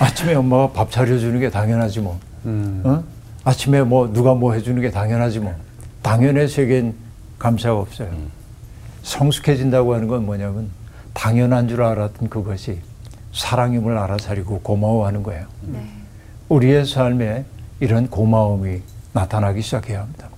아침에 0.00 0.34
엄마가 0.34 0.72
밥 0.72 0.90
차려주는 0.90 1.38
게 1.38 1.48
당연하지 1.48 2.00
뭐. 2.00 2.18
음. 2.46 2.82
어? 2.84 3.04
아침에 3.44 3.82
뭐 3.82 4.12
누가 4.12 4.34
뭐 4.34 4.52
해주는 4.52 4.82
게 4.82 4.90
당연하지 4.90 5.38
뭐. 5.38 5.54
당연의 6.02 6.48
세계엔 6.48 6.96
감사가 7.38 7.78
없어요. 7.78 8.10
성숙해진다고 9.04 9.94
하는 9.94 10.08
건 10.08 10.26
뭐냐면 10.26 10.70
당연한 11.12 11.68
줄 11.68 11.84
알았던 11.84 12.28
그것이 12.28 12.80
사랑임을 13.32 13.96
알아차리고 13.96 14.62
고마워하는 14.62 15.22
거예요. 15.22 15.46
우리의 16.50 16.84
삶에 16.84 17.44
이런 17.78 18.08
고마움이 18.08 18.82
나타나기 19.12 19.62
시작해야 19.62 20.00
합니다. 20.02 20.28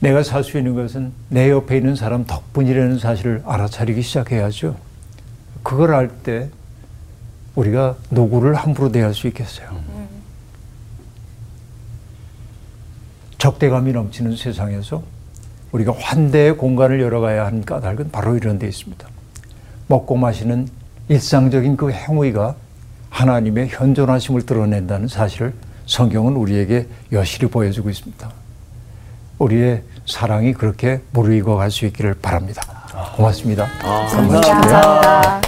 내가 0.00 0.22
살 0.22 0.44
수 0.44 0.56
있는 0.56 0.74
것은 0.74 1.12
내 1.28 1.50
옆에 1.50 1.76
있는 1.76 1.96
사람 1.96 2.24
덕분이라는 2.24 2.98
사실을 2.98 3.42
알아차리기 3.44 4.00
시작해야죠. 4.00 4.76
그걸 5.64 5.94
알 5.94 6.08
때 6.22 6.48
우리가 7.56 7.96
누구를 8.10 8.54
함부로 8.54 8.92
대할 8.92 9.12
수 9.12 9.26
있겠어요. 9.26 9.68
적대감이 13.38 13.92
넘치는 13.92 14.36
세상에서 14.36 15.02
우리가 15.72 15.92
환대의 15.98 16.56
공간을 16.56 17.00
열어가야 17.00 17.44
하는 17.44 17.64
까닭은 17.64 18.12
바로 18.12 18.36
이런 18.36 18.60
데 18.60 18.68
있습니다. 18.68 19.08
먹고 19.88 20.16
마시는 20.16 20.68
일상적인 21.08 21.76
그 21.76 21.90
행위가 21.90 22.54
하나님의 23.10 23.68
현존하심을 23.70 24.42
드러낸다는 24.46 25.08
사실을 25.08 25.54
성경은 25.86 26.34
우리에게 26.34 26.86
여실히 27.12 27.48
보여주고 27.48 27.88
있습니다. 27.90 28.30
우리의 29.38 29.82
사랑이 30.06 30.52
그렇게 30.52 31.00
무르익어 31.12 31.56
갈 31.56 31.70
수 31.70 31.86
있기를 31.86 32.14
바랍니다. 32.20 32.62
고맙습니다. 33.16 33.66
감사합니다. 33.80 35.40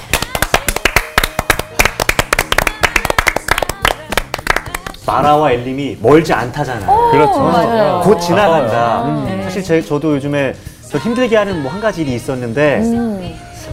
마라와 5.06 5.52
엘림이 5.52 5.98
멀지 6.00 6.32
않다잖아요. 6.32 7.10
그렇죠. 7.10 7.40
맞아요. 7.40 8.00
곧 8.04 8.20
지나간다. 8.20 9.42
사실 9.42 9.62
제, 9.62 9.82
저도 9.82 10.14
요즘에 10.16 10.54
저 10.88 10.98
힘들게 10.98 11.36
하는 11.36 11.62
뭐 11.62 11.72
한 11.72 11.80
가지 11.80 12.02
일이 12.02 12.14
있었는데 12.14 12.82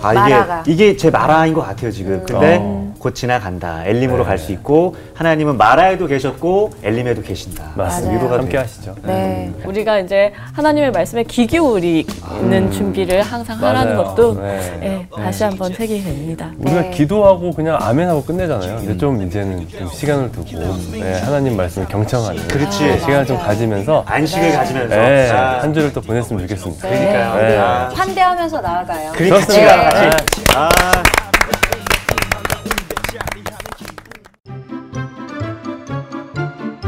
아 0.02 0.12
이게 0.14 0.20
마라가. 0.36 0.64
이게 0.66 0.96
제 0.98 1.10
마라인 1.12 1.54
것 1.54 1.62
같아요 1.62 1.92
지금. 1.92 2.24
근데 2.26 2.60
곧 3.00 3.14
지나간다. 3.16 3.86
엘림으로 3.86 4.26
갈수 4.26 4.52
있고 4.52 4.96
하나님은 5.14 5.58
마라에도 5.58 6.08
계셨고 6.08 6.72
엘림에도 6.84 7.22
계신다. 7.22 7.72
맞습니다. 7.76 8.18
위로가 8.18 8.38
함께 8.38 8.52
돼요. 8.52 8.62
하시죠. 8.62 8.96
네. 9.04 9.54
우리가 9.66 10.00
이제 10.00 10.34
하나님의 10.54 10.92
말씀에 10.92 11.24
귀 11.24 11.48
기울이는 11.48 12.72
준비를 12.72 13.22
항상 13.22 13.58
하라는 13.62 13.96
맞아요. 13.96 14.04
것도 14.16 14.42
네. 14.42 14.80
예, 14.82 15.08
다시 15.16 15.44
한번 15.44 15.74
새기게 15.74 16.04
됩니다. 16.04 16.52
우리가 16.60 16.82
네. 16.82 16.92
기도하고 16.92 17.52
그냥 17.52 17.78
아멘하고 17.80 18.24
끝내잖아요. 18.24 18.78
근데 18.78 18.98
좀 18.98 19.22
이제는 19.22 19.68
좀 19.70 19.90
시간을 19.90 20.32
두고 20.32 20.48
네, 20.94 21.20
하나님 21.22 21.56
말씀을 21.58 21.88
경청하는 21.88 22.48
그렇지. 22.48 22.84
네, 22.84 23.00
시간을 23.00 23.26
좀 23.26 23.38
가지면서 23.38 24.04
안식을 24.08 24.52
가지면서 24.52 24.96
네, 24.96 25.32
아, 25.32 25.60
한 25.62 25.74
주를 25.74 25.94
또 25.94 26.02
보냈으면 26.02 26.42
좋겠습니다. 26.48 26.88
그러니까요. 26.88 27.36
네. 27.48 27.58
아, 27.58 27.90
환대하면서 27.94 28.62
나아가요. 28.62 29.12
그렇습니다. 29.14 29.90
네. 30.02 30.10
아. 30.56 31.27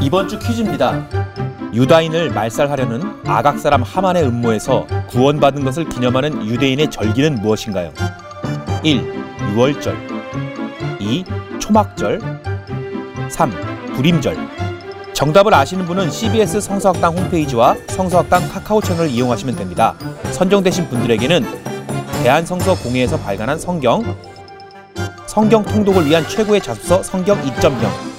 이번 0.02 0.30
주 0.30 0.40
퀴즈입니다. 0.40 1.08
유다인을 1.74 2.32
말살하려는 2.32 3.22
아각 3.26 3.60
사람 3.60 3.84
하만의 3.84 4.24
음모에서 4.24 4.88
구원받은 5.08 5.64
것을 5.66 5.90
기념하는 5.90 6.46
유대인의 6.46 6.90
절기는 6.90 7.36
무엇인가요? 7.36 7.92
1. 8.84 9.14
유월절 9.54 9.98
2. 11.00 11.26
초막절 11.60 12.22
3. 13.30 13.52
불임절 13.94 14.38
정답을 15.14 15.54
아시는 15.54 15.86
분은 15.86 16.10
CBS 16.10 16.62
성서학당 16.62 17.18
홈페이지와 17.18 17.76
성서학당 17.88 18.48
카카오 18.48 18.80
채널을 18.82 19.10
이용하시면 19.10 19.58
됩니다. 19.58 19.96
선정되신 20.32 20.88
분들에게는 20.88 21.46
대한성서공회에서 22.24 23.20
발간한 23.20 23.60
성경, 23.60 24.16
성경 25.28 25.64
통독을 25.64 26.06
위한 26.06 26.26
최고의 26.26 26.62
자습서 26.62 27.04
성경 27.04 27.42
2.0 27.42 28.19